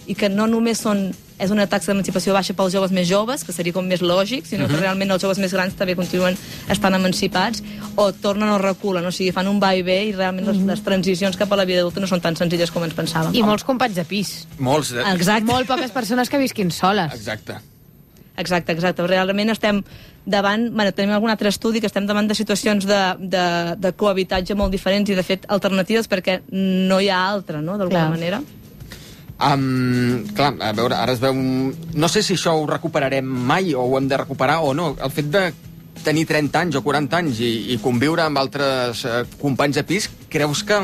i 0.06 0.14
que 0.18 0.32
no 0.32 0.48
només 0.50 0.82
són 0.82 1.10
és 1.38 1.50
una 1.50 1.66
taxa 1.66 1.92
d'emancipació 1.92 2.32
baixa 2.32 2.54
pels 2.56 2.72
joves 2.72 2.90
més 2.96 3.06
joves, 3.08 3.44
que 3.44 3.52
seria 3.52 3.72
com 3.72 3.84
més 3.86 4.00
lògic, 4.00 4.46
sinó 4.46 4.66
que 4.66 4.72
Mhm. 4.72 4.80
realment 4.80 5.10
els 5.12 5.22
joves 5.22 5.38
més 5.38 5.52
grans 5.52 5.74
també 5.74 5.94
continuen 5.94 6.36
estant 6.68 6.94
emancipats, 6.94 7.62
o 7.94 8.12
tornen 8.12 8.48
o 8.48 8.58
reculen, 8.58 9.04
o 9.04 9.12
sigui, 9.12 9.32
fan 9.32 9.46
un 9.48 9.60
va 9.60 9.74
i 9.76 9.82
ve 9.82 10.04
i 10.06 10.12
realment 10.12 10.46
les, 10.46 10.56
les 10.56 10.82
transicions 10.82 11.36
cap 11.36 11.52
a 11.52 11.56
la 11.56 11.64
vida 11.64 11.80
adulta 11.80 12.00
no 12.00 12.06
són 12.06 12.20
tan 12.20 12.36
senzilles 12.36 12.70
com 12.70 12.82
ens 12.84 12.94
pensàvem. 12.94 13.34
I 13.34 13.42
molts 13.42 13.64
companys 13.64 13.94
de 13.94 14.04
pis. 14.04 14.46
Molts. 14.58 14.92
De... 14.92 15.00
Exacte. 15.12 15.44
Molt 15.44 15.66
poques 15.68 15.90
persones 15.90 16.28
que 16.30 16.38
visquin 16.38 16.70
soles. 16.70 17.12
Exacte. 17.12 17.56
Exacte, 18.38 18.72
exacte. 18.72 19.06
Realment 19.06 19.48
estem 19.50 19.82
davant, 20.26 20.70
bueno, 20.74 20.92
tenim 20.92 21.12
algun 21.14 21.30
altre 21.30 21.48
estudi 21.48 21.80
que 21.80 21.86
estem 21.86 22.04
davant 22.06 22.26
de 22.28 22.34
situacions 22.34 22.84
de, 22.84 22.98
de, 23.18 23.76
de 23.78 23.92
cohabitatge 23.96 24.54
molt 24.54 24.72
diferents 24.72 25.08
i, 25.08 25.14
de 25.14 25.22
fet, 25.22 25.46
alternatives 25.48 26.08
perquè 26.08 26.42
no 26.50 27.00
hi 27.00 27.08
ha 27.08 27.22
altra, 27.30 27.62
no?, 27.62 27.78
d'alguna 27.78 28.08
Clar. 28.08 28.10
manera. 28.10 28.42
Um, 29.36 30.24
clar, 30.36 30.54
a 30.64 30.72
veure, 30.72 30.96
ara 30.96 31.12
es 31.12 31.20
veu... 31.20 31.32
un- 31.36 31.74
No 31.94 32.08
sé 32.08 32.22
si 32.24 32.34
això 32.38 32.54
ho 32.56 32.66
recuperarem 32.68 33.24
mai 33.26 33.74
o 33.74 33.82
ho 33.84 33.98
hem 33.98 34.08
de 34.08 34.16
recuperar 34.16 34.62
o 34.64 34.72
no. 34.74 34.94
El 34.96 35.12
fet 35.12 35.28
de 35.32 35.42
tenir 36.04 36.24
30 36.28 36.60
anys 36.62 36.78
o 36.78 36.82
40 36.84 37.18
anys 37.18 37.40
i, 37.44 37.50
i 37.74 37.78
conviure 37.82 38.22
amb 38.24 38.38
altres 38.40 39.04
eh, 39.04 39.24
companys 39.40 39.76
de 39.80 39.84
pis, 39.84 40.08
creus 40.32 40.62
que 40.64 40.78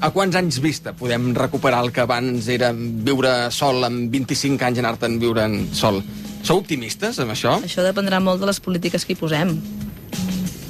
a 0.00 0.08
quants 0.14 0.36
anys 0.38 0.60
vista 0.62 0.92
podem 0.96 1.32
recuperar 1.36 1.82
el 1.84 1.90
que 1.92 2.00
abans 2.04 2.46
era 2.48 2.70
viure 2.72 3.50
sol 3.52 3.82
amb 3.84 4.06
25 4.12 4.64
anys 4.70 4.78
anar-te'n 4.84 5.18
viure 5.20 5.44
sol? 5.76 6.00
Sou 6.46 6.62
optimistes 6.62 7.18
amb 7.20 7.34
això? 7.34 7.58
Això 7.66 7.82
dependrà 7.84 8.20
molt 8.22 8.40
de 8.40 8.48
les 8.48 8.60
polítiques 8.64 9.04
que 9.04 9.12
hi 9.12 9.18
posem. 9.20 9.56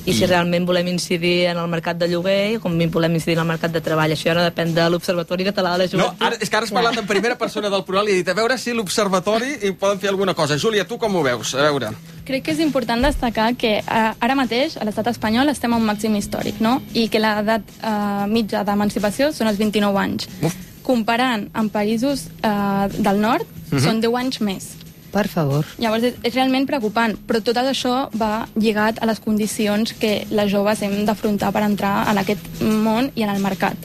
I 0.07 0.13
si 0.17 0.25
realment 0.27 0.65
volem 0.67 0.87
incidir 0.89 1.47
en 1.51 1.59
el 1.59 1.69
mercat 1.69 1.99
de 2.01 2.07
lloguer 2.09 2.55
i 2.55 2.59
com 2.59 2.73
volem 2.91 3.15
incidir 3.15 3.35
en 3.37 3.43
el 3.45 3.49
mercat 3.51 3.71
de 3.73 3.81
treball. 3.85 4.11
Això 4.13 4.31
ja 4.31 4.35
no 4.35 4.43
depèn 4.43 4.73
de 4.75 4.89
l'Observatori 4.91 5.45
Català 5.45 5.73
de 5.77 5.79
la 5.79 5.85
No, 5.85 5.91
Joventut. 5.91 6.23
ara, 6.27 6.37
és 6.41 6.49
que 6.51 6.57
ara 6.57 6.65
has 6.65 6.73
parlat 6.73 6.97
en 6.99 7.07
primera 7.07 7.37
persona 7.37 7.69
del 7.69 7.85
plural 7.85 8.09
i 8.09 8.13
he 8.13 8.15
dit 8.23 8.29
a 8.29 8.35
veure 8.35 8.57
si 8.59 8.73
l'observatori 8.73 9.59
hi 9.63 9.73
poden 9.73 9.99
fer 10.01 10.09
alguna 10.09 10.35
cosa. 10.35 10.57
Júlia, 10.59 10.87
tu 10.87 10.97
com 10.99 11.15
ho 11.17 11.23
veus? 11.23 11.55
A 11.55 11.63
veure. 11.69 11.91
crec 12.25 12.45
que 12.45 12.53
és 12.53 12.61
important 12.61 13.03
destacar 13.03 13.55
que 13.57 13.79
eh, 13.79 13.85
ara 14.21 14.35
mateix 14.37 14.77
a 14.77 14.85
l'estat 14.85 15.07
espanyol 15.09 15.49
estem 15.49 15.73
a 15.73 15.77
un 15.77 15.85
màxim 15.85 16.15
històric, 16.17 16.61
no? 16.61 16.81
I 16.95 17.09
que 17.09 17.19
l'edat 17.19 17.63
eh, 17.83 18.27
mitja 18.29 18.63
d'emancipació 18.65 19.33
són 19.33 19.49
els 19.49 19.59
29 19.59 19.99
anys. 19.99 20.29
Uf. 20.43 20.55
Comparant 20.83 21.49
amb 21.53 21.73
països 21.73 22.29
eh, 22.43 22.89
del 22.99 23.21
nord, 23.21 23.47
Mhm. 23.71 23.79
són 23.85 24.01
10 24.01 24.15
anys 24.19 24.41
més. 24.41 24.65
Per 25.11 25.27
favor. 25.29 25.67
Llavors 25.83 26.05
és, 26.07 26.19
és 26.23 26.35
realment 26.35 26.67
preocupant, 26.69 27.17
però 27.27 27.41
tot 27.43 27.59
això 27.59 28.09
va 28.15 28.47
lligat 28.55 29.01
a 29.03 29.09
les 29.11 29.21
condicions 29.21 29.95
que 29.99 30.25
les 30.31 30.51
joves 30.53 30.83
hem 30.87 31.03
d'afrontar 31.07 31.51
per 31.55 31.65
entrar 31.67 31.95
en 32.11 32.21
aquest 32.23 32.63
món 32.63 33.11
i 33.15 33.27
en 33.27 33.35
el 33.35 33.43
mercat. 33.43 33.77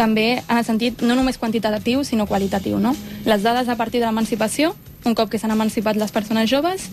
També 0.00 0.40
en 0.40 0.56
el 0.56 0.64
sentit 0.64 1.02
no 1.04 1.14
només 1.14 1.36
quantitatiu, 1.36 2.04
sinó 2.08 2.24
qualitatiu. 2.26 2.78
No? 2.80 2.94
Les 3.28 3.42
dades 3.44 3.68
a 3.68 3.76
partir 3.76 4.00
de 4.00 4.08
l'emancipació, 4.08 4.72
un 5.04 5.14
cop 5.14 5.28
que 5.28 5.38
s'han 5.38 5.52
emancipat 5.52 5.98
les 6.00 6.12
persones 6.12 6.48
joves, 6.48 6.88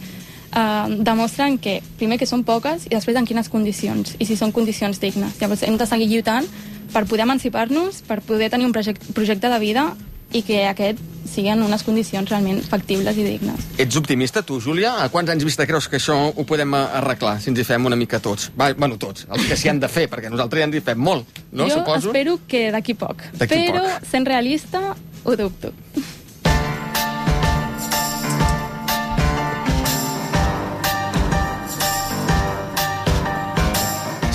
eh, 0.52 0.96
demostren 1.00 1.58
que, 1.58 1.82
primer, 1.98 2.20
que 2.20 2.28
són 2.28 2.44
poques 2.44 2.88
i 2.88 2.96
després 2.96 3.16
en 3.16 3.26
quines 3.26 3.48
condicions, 3.50 4.16
i 4.20 4.28
si 4.28 4.36
són 4.36 4.52
condicions 4.52 5.00
dignes. 5.00 5.40
Llavors 5.40 5.64
hem 5.64 5.78
de 5.78 5.88
seguir 5.88 6.10
lluitant 6.12 6.48
per 6.94 7.06
poder 7.06 7.24
emancipar-nos, 7.28 8.02
per 8.08 8.22
poder 8.22 8.50
tenir 8.50 8.68
un 8.68 8.74
projecte, 8.74 9.50
de 9.50 9.60
vida 9.60 9.94
i 10.36 10.42
que 10.44 10.64
aquest 10.68 11.00
siguin 11.28 11.62
unes 11.64 11.84
condicions 11.86 12.30
realment 12.30 12.60
factibles 12.68 13.18
i 13.20 13.26
dignes. 13.26 13.68
Ets 13.80 14.00
optimista, 14.00 14.44
tu, 14.48 14.60
Júlia? 14.64 14.96
A 15.04 15.10
quants 15.14 15.32
anys 15.32 15.46
vista 15.48 15.68
creus 15.70 15.88
que 15.92 16.00
això 16.00 16.16
ho 16.30 16.46
podem 16.48 16.76
eh, 16.76 16.84
arreglar, 17.00 17.38
si 17.44 17.52
ens 17.52 17.62
hi 17.62 17.68
fem 17.68 17.88
una 17.88 18.00
mica 18.00 18.20
tots? 18.24 18.52
Va, 18.60 18.72
bueno, 18.78 19.00
tots, 19.02 19.28
els 19.30 19.48
que 19.48 19.60
s'hi 19.60 19.72
han 19.72 19.82
de 19.84 19.92
fer, 19.92 20.08
perquè 20.12 20.32
nosaltres 20.34 20.64
ja 20.64 20.70
ens 20.70 20.80
hi 20.80 20.84
fem 20.92 21.04
molt, 21.10 21.42
no, 21.52 21.68
jo 21.68 21.82
suposo? 21.82 22.12
espero 22.12 22.38
que 22.48 22.68
d'aquí 22.76 22.98
poc. 22.98 23.24
Però, 23.40 23.84
poc. 23.84 24.08
sent 24.12 24.28
realista, 24.28 24.84
ho 25.24 25.36
dubto. 25.40 25.74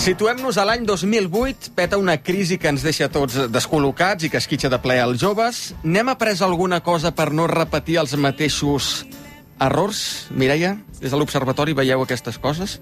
Situem-nos 0.02 0.56
a 0.58 0.64
l'any 0.66 0.82
2008, 0.82 1.68
peta 1.78 1.94
una 1.94 2.16
crisi 2.18 2.56
que 2.58 2.66
ens 2.72 2.82
deixa 2.82 3.06
tots 3.06 3.36
descol·locats 3.54 4.26
i 4.26 4.30
que 4.32 4.40
esquitxa 4.42 4.66
de 4.72 4.80
ple 4.82 4.96
als 4.98 5.20
joves. 5.22 5.60
N'hem 5.86 6.08
après 6.10 6.42
alguna 6.42 6.80
cosa 6.82 7.12
per 7.14 7.28
no 7.30 7.44
repetir 7.46 8.00
els 8.02 8.16
mateixos 8.18 9.04
errors? 9.62 10.00
Mireia, 10.34 10.72
des 10.98 11.14
de 11.14 11.20
l'Observatori 11.20 11.78
veieu 11.78 12.02
aquestes 12.02 12.40
coses? 12.42 12.80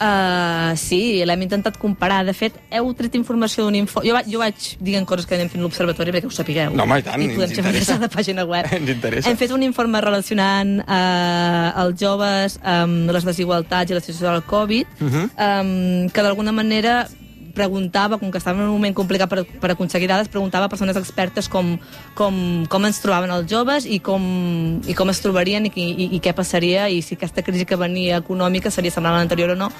Uh, 0.00 0.76
sí, 0.78 1.24
l'hem 1.26 1.42
intentat 1.42 1.76
comparar. 1.80 2.20
De 2.24 2.32
fet, 2.36 2.54
heu 2.70 2.92
tret 2.94 3.14
informació 3.18 3.64
d'un 3.66 3.74
informe... 3.74 4.06
Jo, 4.08 4.14
va, 4.14 4.22
jo 4.30 4.38
vaig 4.38 4.68
dient 4.80 5.06
coses 5.08 5.26
que 5.26 5.34
anem 5.34 5.48
fent 5.50 5.60
a 5.60 5.66
l'Observatori 5.66 6.12
perquè 6.14 6.26
ho 6.30 6.30
sapigueu. 6.34 6.70
No, 6.78 6.84
home, 6.86 7.00
i 7.00 7.02
tant, 7.06 7.20
I 7.22 7.28
podem 7.34 7.50
fer 7.56 7.64
interessa. 7.64 7.98
de 7.98 8.08
pàgina 8.12 8.44
web. 8.46 8.66
Ens 8.78 8.92
interessa. 8.94 9.28
Hem 9.30 9.36
fet 9.40 9.50
un 9.56 9.62
informe 9.66 10.00
relacionant 10.04 10.76
uh, 10.84 11.82
els 11.84 11.98
joves 12.00 12.58
amb 12.62 13.10
les 13.10 13.24
desigualtats 13.26 13.90
i 13.90 13.98
la 13.98 14.00
situació 14.04 14.30
del 14.32 14.44
Covid, 14.46 14.86
Uh 15.00 15.08
-huh. 15.08 15.26
um, 15.46 16.08
que 16.10 16.22
d'alguna 16.22 16.52
manera 16.52 17.08
preguntava, 17.58 18.18
com 18.20 18.30
que 18.30 18.40
estàvem 18.40 18.62
en 18.62 18.70
un 18.70 18.76
moment 18.78 18.94
complicat 18.96 19.30
per, 19.30 19.42
per 19.60 19.72
aconseguir 19.74 20.08
dades, 20.10 20.30
preguntava 20.32 20.68
a 20.68 20.72
persones 20.72 20.98
expertes 21.00 21.50
com, 21.50 21.74
com, 22.18 22.38
com 22.70 22.86
ens 22.86 23.02
trobaven 23.02 23.34
els 23.34 23.50
joves 23.50 23.88
i 23.88 23.98
com, 24.04 24.22
i 24.86 24.94
com 24.98 25.10
es 25.10 25.22
trobarien 25.24 25.66
i, 25.66 25.72
i, 25.74 26.12
i 26.16 26.22
què 26.22 26.34
passaria 26.36 26.86
i 26.92 27.02
si 27.02 27.18
aquesta 27.18 27.44
crisi 27.46 27.66
que 27.68 27.80
venia 27.80 28.22
econòmica 28.22 28.70
seria 28.74 28.94
semblant 28.94 29.18
a 29.18 29.22
l'anterior 29.22 29.56
o 29.56 29.58
no 29.58 29.72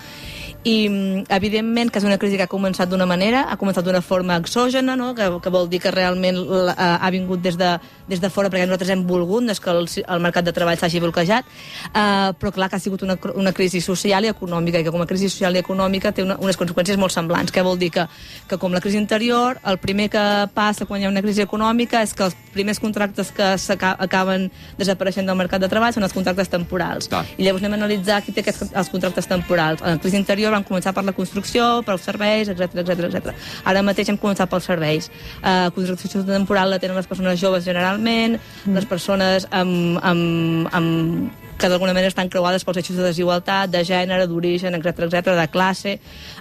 i 0.64 0.88
mm, 0.88 1.28
evidentment 1.30 1.92
que 1.92 2.00
és 2.00 2.06
una 2.06 2.18
crisi 2.18 2.38
que 2.38 2.46
ha 2.48 2.50
començat 2.50 2.90
d'una 2.90 3.06
manera, 3.06 3.44
ha 3.48 3.56
començat 3.60 3.86
d'una 3.86 4.02
forma 4.02 4.36
exògena, 4.40 4.96
no? 4.98 5.12
que, 5.14 5.28
que 5.42 5.52
vol 5.54 5.68
dir 5.70 5.80
que 5.82 5.92
realment 5.94 6.40
ha, 6.74 6.96
ha 6.98 7.10
vingut 7.14 7.42
des 7.44 7.56
de, 7.60 7.76
des 8.08 8.20
de 8.20 8.30
fora 8.32 8.50
perquè 8.50 8.66
nosaltres 8.66 8.90
hem 8.94 9.04
volgut, 9.06 9.44
no 9.44 9.52
és 9.52 9.60
que 9.60 9.70
el, 9.70 9.86
el 9.86 10.24
mercat 10.24 10.46
de 10.46 10.54
treball 10.56 10.78
s'hagi 10.80 11.02
bloquejat, 11.04 11.48
uh, 11.92 12.32
però 12.38 12.52
clar 12.54 12.70
que 12.72 12.78
ha 12.78 12.82
sigut 12.82 13.04
una, 13.06 13.18
una 13.34 13.52
crisi 13.52 13.80
social 13.84 14.24
i 14.24 14.32
econòmica 14.32 14.80
i 14.80 14.86
que 14.86 14.94
com 14.94 15.04
a 15.04 15.08
crisi 15.08 15.28
social 15.28 15.56
i 15.56 15.62
econòmica 15.62 16.12
té 16.16 16.24
una, 16.24 16.38
unes 16.42 16.58
conseqüències 16.60 16.98
molt 17.00 17.14
semblants, 17.14 17.52
que 17.52 17.64
vol 17.64 17.78
dir 17.78 17.90
que, 17.94 18.08
que 18.48 18.58
com 18.58 18.74
la 18.74 18.82
crisi 18.84 19.00
anterior, 19.00 19.60
el 19.68 19.78
primer 19.82 20.08
que 20.12 20.24
passa 20.54 20.86
quan 20.88 21.02
hi 21.02 21.08
ha 21.08 21.12
una 21.12 21.22
crisi 21.24 21.44
econòmica 21.44 22.02
és 22.02 22.14
que 22.16 22.26
els 22.28 22.36
primers 22.52 22.80
contractes 22.82 23.30
que 23.30 23.46
acaben 23.88 24.48
desapareixent 24.78 25.28
del 25.28 25.38
mercat 25.38 25.62
de 25.62 25.68
treball 25.70 25.94
són 25.94 26.06
els 26.06 26.14
contractes 26.16 26.50
temporals. 26.50 27.08
Clar. 27.12 27.24
I 27.38 27.46
llavors 27.46 27.62
anem 27.62 27.76
a 27.76 27.80
analitzar 27.82 28.20
qui 28.24 28.34
té 28.34 28.42
aquests, 28.42 28.72
els 28.72 28.90
contractes 28.92 29.28
temporals. 29.30 29.82
En 29.82 29.98
la 29.98 30.02
crisi 30.02 30.18
anterior 30.18 30.54
vam 30.54 30.66
començar 30.66 30.94
per 30.96 31.04
la 31.06 31.14
construcció, 31.16 31.68
pels 31.86 32.06
serveis, 32.08 32.50
etc 32.50 32.82
etc 32.82 33.08
etc. 33.10 33.34
Ara 33.68 33.84
mateix 33.86 34.10
hem 34.10 34.18
començat 34.20 34.50
pels 34.50 34.66
serveis. 34.70 35.10
Uh, 35.38 35.68
contractació 35.76 36.24
temporal 36.26 36.72
la 36.74 36.80
tenen 36.82 36.98
les 36.98 37.06
persones 37.10 37.38
joves 37.40 37.68
generalment, 37.98 38.38
mm. 38.64 38.74
les 38.74 38.86
persones 38.86 39.46
amb, 39.50 39.98
amb, 40.02 40.68
amb 40.72 41.32
que 41.58 41.68
d'alguna 41.68 41.92
manera 41.92 42.08
estan 42.08 42.28
creuades 42.30 42.64
pels 42.64 42.78
eixos 42.78 42.96
de 42.96 43.02
desigualtat, 43.02 43.70
de 43.70 43.82
gènere, 43.84 44.26
d'origen, 44.26 44.74
etc 44.74 45.08
etc, 45.08 45.34
de 45.34 45.48
classe. 45.50 45.98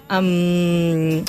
Um, 0.09 1.23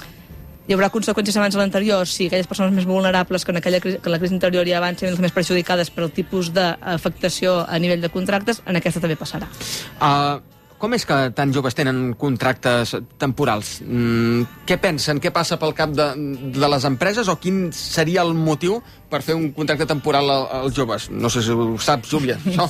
hi 0.69 0.75
haurà 0.77 0.91
conseqüències 0.93 1.39
abans 1.39 1.55
de 1.55 1.61
l'anterior, 1.63 2.07
sí, 2.07 2.27
aquelles 2.29 2.47
persones 2.47 2.75
més 2.75 2.85
vulnerables 2.85 3.45
que 3.45 3.53
en, 3.53 3.57
aquella, 3.57 3.81
crisi- 3.81 4.03
que 4.03 4.09
en 4.11 4.13
la 4.13 4.19
crisi 4.19 4.35
anterior 4.35 4.69
ja 4.69 4.83
van 4.85 4.99
ser 4.99 5.09
les 5.11 5.19
més 5.19 5.33
perjudicades 5.33 5.89
per 5.89 6.05
el 6.05 6.13
tipus 6.13 6.53
d'afectació 6.53 7.63
a 7.65 7.79
nivell 7.81 8.05
de 8.05 8.13
contractes, 8.13 8.61
en 8.67 8.77
aquesta 8.77 9.01
també 9.01 9.17
passarà. 9.17 9.49
Uh, 9.97 10.45
com 10.79 10.95
és 10.95 11.05
que 11.07 11.17
tan 11.35 11.53
joves 11.55 11.77
tenen 11.77 12.15
contractes 12.19 12.95
temporals? 13.19 13.79
Mm, 13.83 14.63
què 14.69 14.79
pensen? 14.81 15.21
Què 15.21 15.33
passa 15.35 15.59
pel 15.59 15.75
cap 15.77 15.93
de, 15.95 16.09
de 16.55 16.73
les 16.73 16.87
empreses? 16.89 17.29
O 17.29 17.39
quin 17.43 17.69
seria 17.75 18.23
el 18.23 18.35
motiu 18.39 18.79
per 19.11 19.23
fer 19.27 19.37
un 19.37 19.51
contracte 19.57 19.89
temporal 19.91 20.31
als 20.31 20.75
joves? 20.77 21.11
No 21.11 21.31
sé 21.31 21.43
si 21.43 21.55
ho 21.55 21.75
saps, 21.83 22.11
Júlia, 22.15 22.39
això. 22.47 22.69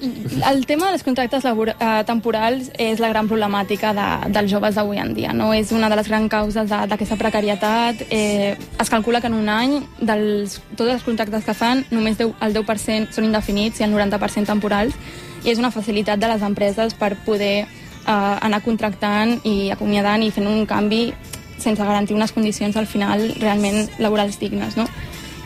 El 0.00 0.64
tema 0.64 0.88
dels 0.88 1.02
contractes 1.04 1.44
labor, 1.44 1.74
eh, 1.74 1.88
temporals 2.08 2.70
és 2.80 3.00
la 3.02 3.10
gran 3.10 3.28
problemàtica 3.28 3.90
de, 3.92 4.06
dels 4.32 4.48
joves 4.50 4.78
d'avui 4.78 5.00
en 5.02 5.12
dia. 5.14 5.34
No? 5.36 5.50
És 5.52 5.74
una 5.76 5.90
de 5.92 5.98
les 5.98 6.08
grans 6.08 6.30
causes 6.32 6.70
d'aquesta 6.70 7.18
precarietat. 7.20 8.06
Eh, 8.08 8.56
es 8.56 8.90
calcula 8.92 9.20
que 9.20 9.28
en 9.28 9.36
un 9.36 9.50
any, 9.52 9.80
dels, 10.00 10.60
tots 10.76 10.94
els 10.94 11.04
contractes 11.04 11.44
que 11.44 11.54
fan, 11.54 11.84
només 11.90 12.16
10, 12.16 12.32
el 12.40 12.56
10% 12.56 13.12
són 13.12 13.28
indefinits 13.28 13.80
i 13.80 13.88
el 13.88 13.92
90% 13.92 14.48
temporals. 14.48 14.96
I 15.44 15.52
és 15.52 15.58
una 15.58 15.70
facilitat 15.70 16.20
de 16.20 16.28
les 16.28 16.42
empreses 16.42 16.94
per 16.94 17.14
poder 17.24 17.64
eh, 17.64 18.10
anar 18.10 18.62
contractant 18.64 19.38
i 19.44 19.70
acomiadant 19.72 20.22
i 20.22 20.32
fent 20.34 20.48
un 20.48 20.66
canvi 20.66 21.12
sense 21.60 21.84
garantir 21.84 22.16
unes 22.16 22.32
condicions 22.32 22.76
al 22.76 22.88
final 22.88 23.26
realment 23.40 23.88
laborals 23.98 24.38
dignes. 24.40 24.76
No? 24.76 24.88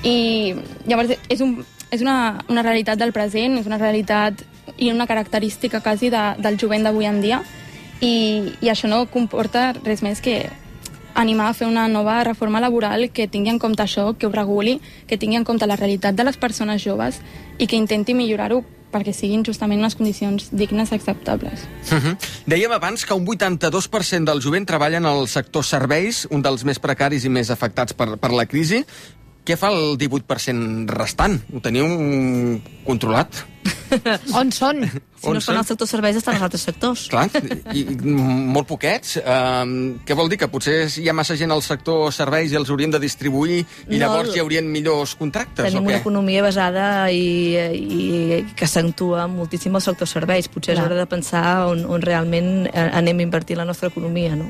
I 0.05 0.55
llavors 0.87 1.15
és, 1.29 1.41
un, 1.41 1.59
és 1.91 2.03
una, 2.03 2.45
una 2.49 2.63
realitat 2.63 3.01
del 3.01 3.13
present, 3.13 3.59
és 3.59 3.67
una 3.67 3.81
realitat 3.81 4.45
i 4.79 4.91
una 4.93 5.07
característica 5.07 5.81
quasi 5.81 6.11
de, 6.11 6.23
del 6.39 6.59
jovent 6.61 6.87
d'avui 6.87 7.07
en 7.07 7.21
dia 7.23 7.43
i, 8.01 8.55
i 8.61 8.71
això 8.71 8.89
no 8.91 9.05
comporta 9.11 9.73
res 9.85 10.03
més 10.03 10.23
que 10.25 10.45
animar 11.15 11.49
a 11.51 11.55
fer 11.55 11.69
una 11.71 11.87
nova 11.89 12.19
reforma 12.27 12.61
laboral 12.61 13.07
que 13.15 13.29
tingui 13.31 13.53
en 13.53 13.61
compte 13.63 13.85
això, 13.85 14.13
que 14.19 14.27
ho 14.27 14.33
reguli, 14.35 14.81
que 15.07 15.19
tingui 15.19 15.39
en 15.39 15.45
compte 15.47 15.67
la 15.67 15.79
realitat 15.79 16.17
de 16.19 16.27
les 16.27 16.37
persones 16.37 16.83
joves 16.83 17.21
i 17.59 17.69
que 17.71 17.79
intenti 17.79 18.15
millorar-ho 18.19 18.65
perquè 18.95 19.15
siguin 19.15 19.43
justament 19.47 19.83
unes 19.83 19.99
condicions 19.99 20.49
dignes 20.55 20.93
i 20.93 20.99
acceptables. 20.99 21.67
Uh 21.91 21.99
-huh. 21.99 22.15
Dèiem 22.47 22.73
abans 22.73 23.05
que 23.05 23.15
un 23.15 23.27
82% 23.27 24.25
del 24.25 24.41
jovent 24.41 24.67
treballa 24.67 24.99
en 24.99 25.07
el 25.07 25.27
sector 25.29 25.65
serveis, 25.65 26.27
un 26.31 26.43
dels 26.43 26.65
més 26.65 26.79
precaris 26.79 27.25
i 27.25 27.29
més 27.29 27.51
afectats 27.51 27.93
per, 27.93 28.17
per 28.19 28.33
la 28.33 28.47
crisi. 28.47 28.85
Què 29.45 29.59
fa 29.61 29.69
el 29.75 29.99
18% 30.01 30.89
restant? 30.97 31.35
Ho 31.53 31.61
teniu 31.61 31.85
controlat? 32.87 33.43
On 34.41 34.49
són? 34.53 34.81
Si 34.89 35.33
no 35.33 35.41
estan 35.41 35.59
al 35.61 35.67
sector 35.69 35.89
serveis, 35.89 36.17
estan 36.17 36.37
als 36.37 36.45
altres 36.47 36.65
sectors. 36.65 37.03
Clar, 37.13 37.27
i, 37.77 37.83
i 37.85 37.85
molt 38.09 38.69
poquets. 38.69 39.19
Uh, 39.21 40.01
què 40.05 40.17
vol 40.17 40.33
dir? 40.33 40.39
Que 40.41 40.49
potser 40.53 40.89
hi 41.01 41.07
ha 41.09 41.15
massa 41.17 41.37
gent 41.37 41.53
al 41.53 41.61
sector 41.65 42.09
serveis 42.13 42.53
i 42.53 42.59
els 42.61 42.73
hauríem 42.73 42.93
de 42.93 43.01
distribuir 43.05 43.61
i 43.61 43.67
No, 43.93 44.01
llavors 44.01 44.33
hi 44.33 44.41
haurien 44.41 44.69
millors 44.69 45.15
contractes, 45.21 45.65
Tenim 45.65 45.83
o 45.83 45.87
una 45.89 45.97
què? 45.99 46.01
economia 46.03 46.45
basada 46.45 46.89
i, 47.13 47.57
i 47.77 48.43
que 48.57 48.69
s'actua 48.69 49.29
moltíssim 49.33 49.77
al 49.77 49.85
sector 49.85 50.09
serveis. 50.09 50.49
Potser 50.49 50.75
és 50.75 50.81
Clar. 50.81 50.89
hora 50.89 51.01
de 51.05 51.09
pensar 51.09 51.47
on, 51.69 51.85
on 51.85 52.05
realment 52.05 52.69
eh, 52.73 52.89
anem 52.93 53.21
a 53.21 53.29
invertir 53.29 53.61
la 53.61 53.69
nostra 53.69 53.93
economia, 53.93 54.37
no? 54.41 54.49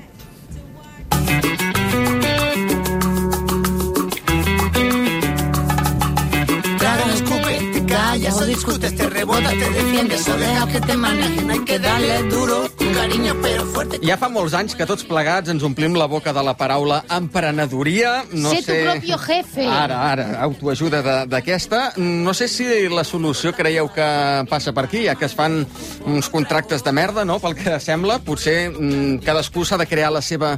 Callas 7.95 8.41
o 8.41 8.45
discutes, 8.45 8.97
te 8.97 9.09
rebota, 9.09 9.51
te 9.51 9.71
defiendes 9.71 10.29
o 10.29 10.37
deja 10.37 10.67
que 10.67 10.81
te 10.81 10.97
manejen. 10.97 11.51
Hay 11.51 11.61
que 11.65 11.79
darle 11.79 12.23
duro, 12.25 12.69
con 12.77 12.93
cariño 12.93 13.35
pero 13.41 13.65
fuerte. 13.67 14.01
Ja 14.03 14.17
fa 14.19 14.29
molts 14.33 14.55
anys 14.59 14.75
que 14.75 14.87
tots 14.89 15.05
plegats 15.07 15.53
ens 15.53 15.63
omplim 15.67 15.95
la 15.99 16.09
boca 16.11 16.33
de 16.35 16.43
la 16.43 16.57
paraula 16.59 17.05
emprenedoria. 17.15 18.25
No 18.33 18.51
Sé 18.51 18.57
tu 18.63 18.73
sé... 18.73 18.81
propio 18.91 19.19
jefe. 19.19 19.67
Ara, 19.67 20.01
ara, 20.11 20.27
autoajuda 20.43 21.03
de- 21.07 21.27
d'aquesta. 21.31 21.93
No 21.97 22.35
sé 22.35 22.49
si 22.49 22.67
la 22.91 23.05
solució 23.07 23.53
creieu 23.55 23.87
que 23.95 24.09
passa 24.51 24.75
per 24.75 24.87
aquí, 24.89 25.05
ja 25.07 25.15
que 25.15 25.27
es 25.31 25.35
fan 25.39 25.63
uns 26.07 26.29
contractes 26.29 26.83
de 26.85 26.93
merda, 26.93 27.25
no?, 27.25 27.39
pel 27.39 27.55
que 27.55 27.79
sembla. 27.81 28.19
Potser 28.27 28.73
mm, 28.75 29.23
cadascú 29.25 29.65
s'ha 29.65 29.79
de 29.79 29.87
crear 29.87 30.11
la 30.13 30.23
seva 30.23 30.57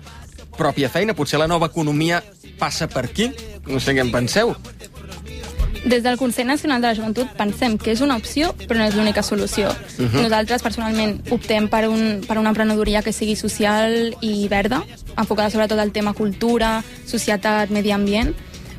pròpia 0.57 0.89
feina. 0.89 1.13
Potser 1.15 1.39
la 1.43 1.47
nova 1.51 1.69
economia 1.69 2.23
passa 2.59 2.89
per 2.89 3.05
aquí. 3.11 3.29
No 3.67 3.81
sé 3.83 3.93
què 3.93 4.01
en 4.07 4.13
penseu. 4.15 4.55
Des 5.85 6.03
del 6.03 6.17
Consell 6.17 6.47
Nacional 6.47 6.81
de 6.81 6.89
la 6.89 6.95
Joventut 6.95 7.29
pensem 7.37 7.77
que 7.79 7.93
és 7.93 8.01
una 8.01 8.17
opció, 8.17 8.53
però 8.67 8.79
no 8.81 8.87
és 8.87 8.95
l'única 8.95 9.23
solució. 9.23 9.71
Mhm. 9.99 10.23
Nosaltres, 10.23 10.63
personalment, 10.63 11.21
optem 11.31 11.69
per, 11.69 11.89
un, 11.89 12.23
per 12.27 12.39
una 12.39 12.51
emprenedoria 12.51 13.03
que 13.03 13.13
sigui 13.13 13.37
social 13.37 14.15
i 14.21 14.49
verda, 14.49 14.83
enfocada 15.17 15.51
sobretot 15.51 15.79
al 15.79 15.93
tema 15.93 16.15
cultura, 16.15 16.83
societat, 17.07 17.71
medi 17.71 17.93
ambient, 17.93 18.35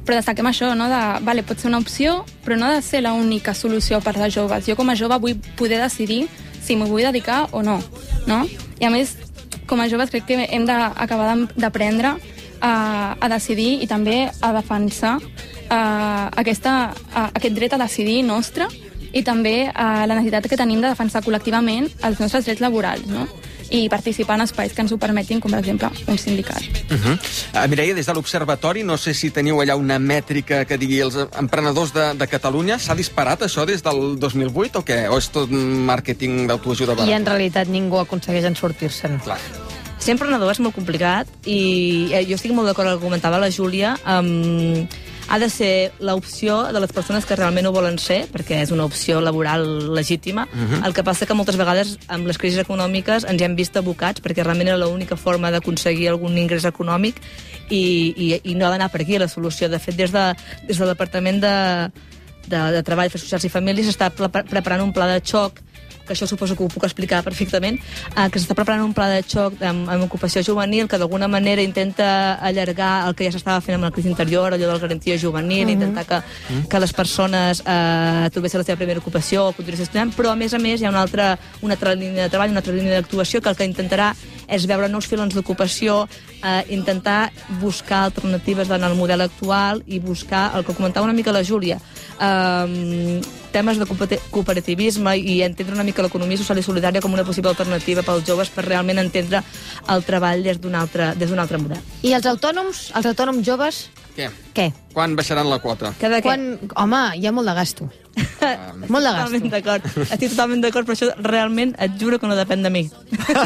però 0.07 0.15
destaquem 0.15 0.47
això, 0.47 0.71
no? 0.75 0.87
de, 0.87 1.01
vale, 1.27 1.43
pot 1.43 1.59
ser 1.59 1.67
una 1.67 1.79
opció, 1.83 2.23
però 2.45 2.55
no 2.55 2.65
ha 2.65 2.75
de 2.77 2.81
ser 2.81 3.03
l'única 3.03 3.53
solució 3.53 3.99
per 4.01 4.15
les 4.17 4.33
joves. 4.33 4.65
Jo 4.65 4.77
com 4.79 4.89
a 4.89 4.95
jove 4.95 5.19
vull 5.19 5.35
poder 5.59 5.81
decidir 5.81 6.27
si 6.63 6.75
m'hi 6.75 6.87
vull 6.87 7.03
dedicar 7.03 7.47
o 7.51 7.61
no, 7.63 7.81
no? 8.25 8.45
I 8.79 8.87
a 8.87 8.89
més, 8.89 9.17
com 9.67 9.81
a 9.83 9.89
joves 9.91 10.09
crec 10.09 10.25
que 10.29 10.47
hem 10.47 10.65
d'acabar 10.67 11.35
d'aprendre 11.55 12.15
a, 12.61 12.71
a 13.19 13.29
decidir 13.29 13.81
i 13.83 13.87
també 13.87 14.29
a 14.41 14.53
defensar 14.55 15.17
uh, 15.69 16.27
aquesta, 16.35 16.93
uh, 17.13 17.29
aquest 17.33 17.55
dret 17.55 17.73
a 17.73 17.81
decidir 17.81 18.21
nostre 18.23 18.67
i 19.13 19.23
també 19.23 19.67
uh, 19.67 20.05
la 20.07 20.15
necessitat 20.15 20.47
que 20.49 20.59
tenim 20.59 20.81
de 20.83 20.91
defensar 20.91 21.23
col·lectivament 21.25 21.89
els 22.03 22.19
nostres 22.23 22.47
drets 22.47 22.63
laborals, 22.63 23.07
no? 23.07 23.27
i 23.69 23.89
participar 23.91 24.37
en 24.37 24.45
espais 24.45 24.71
que 24.73 24.79
ens 24.83 24.93
ho 24.95 24.97
permetin, 24.99 25.41
com 25.43 25.51
per 25.51 25.59
exemple 25.59 25.89
un 26.07 26.17
sindicat. 26.17 26.63
Uh 26.87 26.95
-huh. 26.95 27.15
uh, 27.17 27.67
Mireia, 27.67 27.93
des 27.93 28.05
de 28.05 28.13
l'Observatori, 28.13 28.83
no 28.83 28.97
sé 28.97 29.13
si 29.13 29.31
teniu 29.31 29.59
allà 29.59 29.75
una 29.75 29.99
mètrica 29.99 30.65
que 30.65 30.77
digui 30.77 30.99
els 30.99 31.15
emprenedors 31.15 31.93
de, 31.93 32.13
de 32.13 32.27
Catalunya. 32.27 32.79
S'ha 32.79 32.95
disparat 32.95 33.41
això 33.41 33.65
des 33.65 33.83
del 33.83 34.19
2008 34.19 34.79
o 34.79 34.83
què? 34.85 35.09
O 35.09 35.17
és 35.17 35.29
tot 35.29 35.49
màrqueting 35.49 36.47
d'autoajuda 36.47 36.95
barat? 36.95 37.09
I 37.09 37.13
en 37.13 37.25
realitat 37.25 37.67
ningú 37.67 37.97
aconsegueix 37.97 38.45
en 38.45 38.55
sortir-se'n. 38.55 39.19
Clar. 39.19 39.39
Ser 39.99 40.11
emprenedor 40.11 40.51
és 40.51 40.59
molt 40.59 40.75
complicat 40.75 41.27
i 41.45 42.09
eh, 42.13 42.25
jo 42.29 42.35
estic 42.35 42.53
molt 42.53 42.67
d'acord 42.67 42.87
amb 42.87 42.95
el 42.95 42.99
que 42.99 43.05
comentava 43.05 43.39
la 43.39 43.49
Júlia. 43.49 43.97
Um, 44.05 44.87
ha 45.27 45.39
de 45.39 45.49
ser 45.49 45.91
l'opció 45.99 46.71
de 46.71 46.79
les 46.79 46.91
persones 46.95 47.25
que 47.25 47.35
realment 47.35 47.67
ho 47.67 47.73
volen 47.75 47.97
ser, 47.99 48.21
perquè 48.31 48.61
és 48.63 48.71
una 48.71 48.85
opció 48.87 49.19
laboral 49.21 49.93
legítima. 49.93 50.47
Mhm. 50.51 50.85
El 50.85 50.93
que 50.93 51.03
passa 51.03 51.25
que 51.25 51.33
moltes 51.33 51.57
vegades 51.57 51.97
amb 52.07 52.27
les 52.27 52.37
crisis 52.37 52.59
econòmiques 52.63 53.25
ens 53.27 53.41
hem 53.41 53.55
vist 53.55 53.75
abocats 53.77 54.21
perquè 54.21 54.43
realment 54.43 54.67
era 54.69 54.77
l'única 54.77 55.15
forma 55.15 55.51
d'aconseguir 55.51 56.09
algun 56.09 56.37
ingrés 56.37 56.65
econòmic 56.65 57.21
i, 57.69 58.13
i, 58.15 58.41
i 58.43 58.55
no 58.55 58.67
ha 58.67 58.71
d'anar 58.71 58.89
per 58.89 59.01
aquí 59.01 59.17
la 59.17 59.27
solució. 59.27 59.69
De 59.69 59.79
fet, 59.79 59.95
des, 59.95 60.11
de, 60.11 60.33
des 60.67 60.77
del 60.77 60.87
Departament 60.87 61.41
de, 61.41 61.55
de, 62.47 62.59
de 62.71 62.83
Treball, 62.83 63.07
Afers 63.07 63.23
Socials 63.23 63.45
i 63.45 63.53
Famílies 63.53 63.87
s'està 63.87 64.09
pre 64.09 64.43
preparant 64.43 64.83
un 64.83 64.93
pla 64.93 65.07
de 65.11 65.21
xoc 65.21 65.61
que 66.07 66.13
això 66.15 66.25
suposo 66.27 66.55
que 66.55 66.63
ho 66.63 66.69
puc 66.71 66.83
explicar 66.87 67.21
perfectament, 67.23 67.77
eh, 68.15 68.29
que 68.31 68.39
s'està 68.39 68.55
preparant 68.55 68.83
un 68.85 68.93
pla 68.95 69.09
de 69.11 69.21
xoc 69.27 69.61
amb, 69.61 69.89
amb 69.89 70.03
ocupació 70.07 70.41
juvenil 70.43 70.87
que 70.87 70.97
d'alguna 70.97 71.27
manera 71.27 71.61
intenta 71.61 72.35
allargar 72.35 73.07
el 73.07 73.15
que 73.15 73.25
ja 73.27 73.31
s'estava 73.35 73.61
fent 73.61 73.75
amb 73.75 73.83
la 73.85 73.91
crisi 73.91 74.09
interior, 74.09 74.53
allò 74.53 74.65
de 74.65 74.73
la 74.73 74.79
garantia 74.79 75.19
juvenil, 75.19 75.67
Mhm. 75.67 75.73
intentar 75.73 76.05
que, 76.05 76.67
que 76.69 76.79
les 76.79 76.93
persones 76.93 77.61
eh, 77.65 78.29
trobessin 78.31 78.59
la 78.59 78.63
seva 78.63 78.77
primera 78.77 78.99
ocupació 78.99 79.47
o 79.49 79.53
continuessin 79.53 79.83
estudiant, 79.87 80.15
però 80.15 80.31
a 80.31 80.35
més 80.35 80.53
a 80.53 80.59
més 80.59 80.81
hi 80.81 80.85
ha 80.85 80.89
una 80.89 81.01
altra, 81.01 81.37
una 81.61 81.73
altra 81.73 81.93
línia 81.95 82.23
de 82.23 82.29
treball, 82.29 82.49
una 82.51 82.59
altra 82.59 82.73
línia 82.73 82.93
d'actuació 83.01 83.41
que 83.41 83.49
el 83.49 83.55
que 83.55 83.65
intentarà 83.67 84.13
és 84.47 84.65
veure 84.65 84.87
nous 84.87 85.05
filons 85.05 85.33
d'ocupació, 85.33 86.07
eh, 86.43 86.63
intentar 86.69 87.31
buscar 87.59 88.03
alternatives 88.05 88.69
en 88.69 88.83
el 88.83 88.95
model 88.95 89.21
actual 89.21 89.83
i 89.87 89.99
buscar 89.99 90.51
el 90.55 90.63
que 90.63 90.73
comentava 90.73 91.03
una 91.03 91.13
mica 91.13 91.33
la 91.33 91.43
Júlia, 91.43 91.79
eh, 92.19 93.21
temes 93.51 93.77
de 93.79 93.85
cooper- 93.85 94.19
cooperativisme 94.31 95.15
i 95.17 95.41
entendre 95.45 95.73
una 95.75 95.83
mica 95.87 96.03
l'economia 96.05 96.37
social 96.37 96.57
i 96.59 96.63
solidària 96.65 97.01
com 97.01 97.13
una 97.13 97.23
possible 97.25 97.49
alternativa 97.49 98.03
pels 98.05 98.25
joves 98.27 98.49
per 98.53 98.65
realment 98.67 98.99
entendre 99.01 99.43
el 99.89 100.03
treball 100.05 100.43
des 100.43 100.59
d'un 100.61 100.75
altre, 100.75 101.13
des 101.15 101.31
altre 101.31 101.57
model. 101.57 101.79
I 102.03 102.13
els 102.13 102.25
autònoms, 102.25 102.91
els 102.95 103.05
autònoms 103.13 103.45
joves, 103.45 103.87
Què? 104.17 104.31
què? 104.57 104.71
Quan 104.95 105.13
baixaran 105.15 105.45
la 105.49 105.59
quota? 105.61 105.91
Cada 106.01 106.23
Quan... 106.25 106.57
Home, 106.75 107.01
hi 107.21 107.27
ha 107.27 107.31
molt 107.31 107.45
de 107.45 107.53
gasto. 107.53 107.85
molt 108.89 109.05
de 109.05 109.11
gasto. 109.13 109.29
Totalment 109.29 109.51
d'acord. 109.53 109.85
Estic 110.07 110.31
totalment 110.31 110.63
d'acord, 110.63 110.87
però 110.89 110.95
això 110.97 111.11
realment 111.21 111.75
et 111.77 111.99
juro 112.01 112.17
que 112.17 112.25
no 112.25 112.33
depèn 112.35 112.63
de 112.65 112.71
mi. 112.73 112.81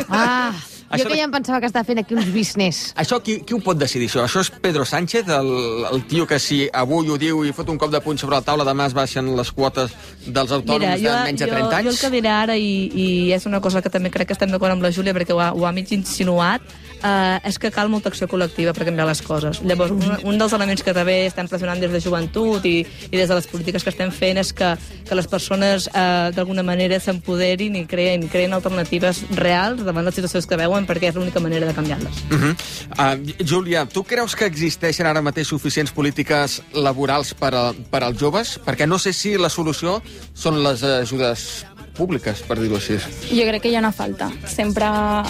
Ah, 0.08 0.54
Això 0.92 1.08
jo 1.08 1.14
que 1.14 1.20
ja 1.20 1.26
em 1.28 1.34
pensava 1.34 1.60
que 1.64 1.70
estava 1.72 1.88
fent 1.88 2.02
aquí 2.02 2.16
uns 2.18 2.30
business. 2.34 2.92
Això, 3.00 3.22
qui, 3.24 3.40
qui 3.48 3.56
ho 3.56 3.62
pot 3.64 3.80
decidir, 3.80 4.10
això? 4.12 4.26
Això 4.26 4.44
és 4.44 4.52
Pedro 4.64 4.86
Sánchez, 4.88 5.30
el, 5.32 5.52
el 5.92 6.06
tio 6.12 6.28
que 6.28 6.40
si 6.44 6.64
avui 6.68 7.10
ho 7.10 7.18
diu 7.22 7.44
i 7.48 7.54
fot 7.56 7.72
un 7.72 7.80
cop 7.82 7.94
de 7.94 8.02
puny 8.04 8.20
sobre 8.22 8.38
la 8.38 8.46
taula, 8.46 8.68
demà 8.68 8.90
es 8.92 8.96
baixen 8.98 9.32
les 9.38 9.52
quotes 9.56 9.96
dels 10.28 10.52
autònoms 10.60 11.02
de 11.02 11.18
menys 11.26 11.44
de 11.44 11.50
30 11.50 11.64
jo, 11.64 11.72
anys? 11.80 11.90
Jo 11.90 11.96
el 11.96 12.00
que 12.04 12.14
diré 12.18 12.34
ara, 12.36 12.58
i, 12.60 12.74
i 12.92 13.08
és 13.36 13.48
una 13.50 13.62
cosa 13.64 13.82
que 13.82 13.92
també 13.94 14.12
crec 14.14 14.32
que 14.32 14.38
estem 14.38 14.52
d'acord 14.52 14.76
amb 14.76 14.84
la 14.84 14.92
Júlia, 14.94 15.16
perquè 15.18 15.36
ho 15.36 15.42
ha, 15.42 15.52
ho 15.56 15.68
ha 15.68 15.74
mig 15.76 15.92
insinuat, 15.96 16.66
eh, 17.04 17.50
és 17.50 17.58
que 17.60 17.72
cal 17.74 17.90
molta 17.92 18.10
acció 18.12 18.28
col·lectiva 18.32 18.74
per 18.76 18.86
canviar 18.88 19.08
les 19.10 19.22
coses. 19.26 19.62
Llavors, 19.66 19.94
un, 19.94 20.18
un 20.32 20.40
dels 20.40 20.54
elements 20.58 20.84
que 20.86 20.94
també 20.96 21.18
estem 21.28 21.50
pressionant 21.50 21.82
des 21.82 21.92
de 21.94 22.02
joventut 22.04 22.66
i, 22.70 22.82
i 23.10 23.16
des 23.16 23.30
de 23.30 23.38
les 23.38 23.48
polítiques 23.50 23.84
que 23.84 23.94
estem 23.94 24.12
fent 24.16 24.42
és 24.42 24.54
que, 24.54 24.72
que 25.08 25.18
les 25.18 25.30
persones 25.30 25.88
eh, 25.92 26.32
d'alguna 26.36 26.64
manera 26.68 27.00
s'empoderin 27.02 27.78
i 27.80 27.86
creïn, 27.90 28.28
creïn 28.32 28.54
alternatives 28.58 29.24
reals 29.38 29.84
davant 29.88 30.08
les 30.08 30.18
situacions 30.18 30.48
que 30.48 30.60
veuen, 30.60 30.88
perquè 30.90 31.12
és 31.12 31.20
l'única 31.20 31.44
manera 31.44 31.70
de 31.70 31.76
canviar-les. 31.78 32.24
Uh 32.32 32.40
-huh. 32.42 32.54
uh, 32.98 33.46
Júlia, 33.46 33.86
tu 33.86 34.04
creus 34.04 34.36
que 34.36 34.46
existeixen 34.46 35.06
ara 35.06 35.22
mateix 35.22 35.48
suficients 35.48 35.92
polítiques 35.92 36.62
laborals 36.74 37.34
per, 37.34 37.54
a, 37.56 37.74
per 37.74 38.04
als 38.04 38.20
joves? 38.20 38.60
Perquè 38.66 38.88
no 38.88 39.00
sé 39.00 39.14
si 39.14 39.38
la 39.38 39.50
solució 39.50 40.02
són 40.34 40.64
les 40.64 40.84
ajudes 40.84 41.66
públiques, 41.98 42.44
per 42.48 42.58
dir-ho 42.60 42.78
així. 42.78 42.98
Jo 43.32 43.48
crec 43.48 43.64
que 43.64 43.72
hi 43.72 43.76
ha 43.78 43.84
una 43.84 43.94
falta. 43.96 44.30
Sempre 44.50 44.88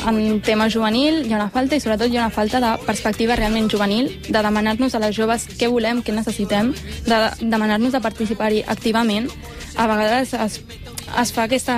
en 0.10 0.42
tema 0.46 0.70
juvenil 0.70 1.26
hi 1.26 1.34
ha 1.34 1.40
una 1.40 1.50
falta 1.54 1.78
i 1.78 1.84
sobretot 1.84 2.12
hi 2.12 2.20
ha 2.20 2.28
una 2.28 2.36
falta 2.36 2.62
de 2.64 2.74
perspectiva 2.86 3.38
realment 3.40 3.70
juvenil, 3.72 4.12
de 4.28 4.38
demanar-nos 4.38 4.96
a 4.96 5.04
les 5.04 5.16
joves 5.18 5.48
què 5.58 5.72
volem, 5.72 6.04
què 6.04 6.16
necessitem, 6.16 6.74
de 7.08 7.24
demanar-nos 7.42 7.98
de 7.98 8.04
participar-hi 8.04 8.64
activament. 8.68 9.30
A 9.80 9.88
vegades 9.88 10.34
es, 10.36 10.58
es 11.22 11.32
fa 11.32 11.46
aquesta, 11.48 11.76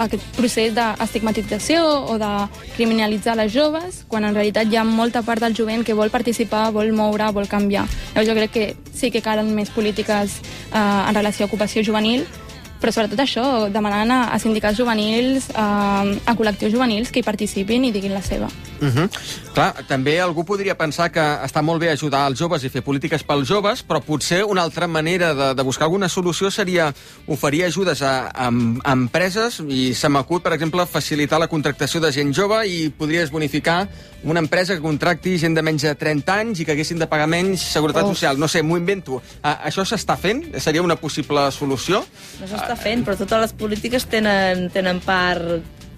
aquest 0.00 0.24
procés 0.36 0.72
d'estigmatització 0.76 1.82
o 2.12 2.16
de 2.20 2.30
criminalitzar 2.76 3.36
les 3.36 3.52
joves, 3.52 4.02
quan 4.08 4.24
en 4.24 4.36
realitat 4.36 4.70
hi 4.70 4.78
ha 4.80 4.84
molta 4.84 5.22
part 5.22 5.44
del 5.44 5.56
jovent 5.56 5.84
que 5.84 5.96
vol 5.96 6.12
participar, 6.14 6.70
vol 6.72 6.92
moure, 6.96 7.30
vol 7.36 7.48
canviar. 7.48 7.84
Llavors 8.14 8.30
jo 8.30 8.38
crec 8.38 8.54
que 8.54 8.66
sí 8.94 9.10
que 9.10 9.22
calen 9.24 9.52
més 9.54 9.72
polítiques 9.74 10.40
eh, 10.40 10.78
en 10.78 11.14
relació 11.14 11.44
a 11.44 11.52
ocupació 11.52 11.84
juvenil, 11.84 12.24
però 12.84 12.92
sobretot 12.92 13.20
això, 13.24 13.42
demanant 13.72 14.10
a, 14.12 14.18
a 14.34 14.38
sindicats 14.42 14.76
juvenils, 14.76 15.46
a, 15.56 16.04
a 16.04 16.34
col·lectius 16.36 16.74
juvenils 16.74 17.08
que 17.08 17.22
hi 17.22 17.24
participin 17.24 17.86
i 17.88 17.92
diguin 17.94 18.12
la 18.12 18.20
seva. 18.22 18.50
Uh 18.82 18.90
-huh. 18.92 19.08
Clar, 19.54 19.86
també 19.88 20.20
algú 20.20 20.44
podria 20.44 20.76
pensar 20.76 21.10
que 21.10 21.20
està 21.20 21.62
molt 21.62 21.80
bé 21.80 21.88
ajudar 21.90 22.26
els 22.28 22.38
joves 22.38 22.64
i 22.64 22.68
fer 22.68 22.82
polítiques 22.82 23.22
pels 23.22 23.48
joves, 23.48 23.84
però 23.86 24.02
potser 24.02 24.44
una 24.44 24.62
altra 24.62 24.86
manera 24.86 25.32
de, 25.32 25.54
de 25.54 25.62
buscar 25.62 25.84
alguna 25.84 26.08
solució 26.08 26.50
seria 26.50 26.92
oferir 27.26 27.64
ajudes 27.64 28.02
a, 28.02 28.28
a, 28.34 28.50
a 28.84 28.92
empreses 28.92 29.62
i 29.68 29.94
se 29.94 30.08
m'acut, 30.08 30.42
per 30.42 30.52
exemple, 30.52 30.84
facilitar 30.86 31.38
la 31.38 31.48
contractació 31.48 32.00
de 32.00 32.12
gent 32.12 32.34
jove 32.34 32.66
i 32.66 32.90
podries 32.90 33.30
bonificar 33.30 33.88
una 34.24 34.40
empresa 34.40 34.74
que 34.74 34.80
contracti 34.80 35.38
gent 35.38 35.54
de 35.54 35.62
menys 35.62 35.82
de 35.82 35.94
30 35.94 36.34
anys 36.34 36.60
i 36.60 36.64
que 36.64 36.72
haguessin 36.72 36.98
de 36.98 37.06
pagar 37.06 37.26
menys 37.28 37.60
seguretat 37.60 38.04
Oh. 38.04 38.08
social. 38.08 38.38
No 38.38 38.48
sé, 38.48 38.62
m'ho 38.62 38.76
invento. 38.76 39.22
A, 39.42 39.64
això 39.68 39.84
s'està 39.84 40.16
fent? 40.16 40.58
Seria 40.58 40.82
una 40.82 40.96
possible 40.96 41.50
solució? 41.52 42.04
No 42.40 42.46
s'està 42.46 42.73
fent, 42.76 43.04
però 43.06 43.16
totes 43.18 43.40
les 43.40 43.52
polítiques 43.56 44.06
tenen, 44.10 44.68
tenen 44.74 45.00
part 45.04 45.42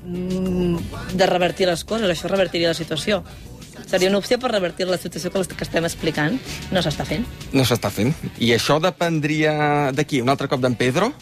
mm, 0.04 0.76
de 1.18 1.26
revertir 1.26 1.66
les 1.68 1.84
coses. 1.84 2.08
Això 2.10 2.28
revertiria 2.30 2.72
la 2.72 2.78
situació. 2.78 3.22
Seria 3.86 4.08
una 4.08 4.18
opció 4.18 4.38
per 4.42 4.50
revertir 4.50 4.86
la 4.88 4.96
situació 4.98 5.30
que, 5.30 5.44
que 5.54 5.64
estem 5.66 5.84
explicant. 5.86 6.38
No 6.74 6.80
s'està 6.82 7.04
fent. 7.06 7.26
No 7.52 7.62
s'està 7.68 7.90
fent. 7.92 8.10
I 8.42 8.52
això 8.56 8.80
dependria 8.82 9.92
d'aquí? 9.94 10.22
Un 10.24 10.32
altre 10.32 10.48
cop 10.50 10.60
d'en 10.64 10.74
Pedro? 10.74 11.12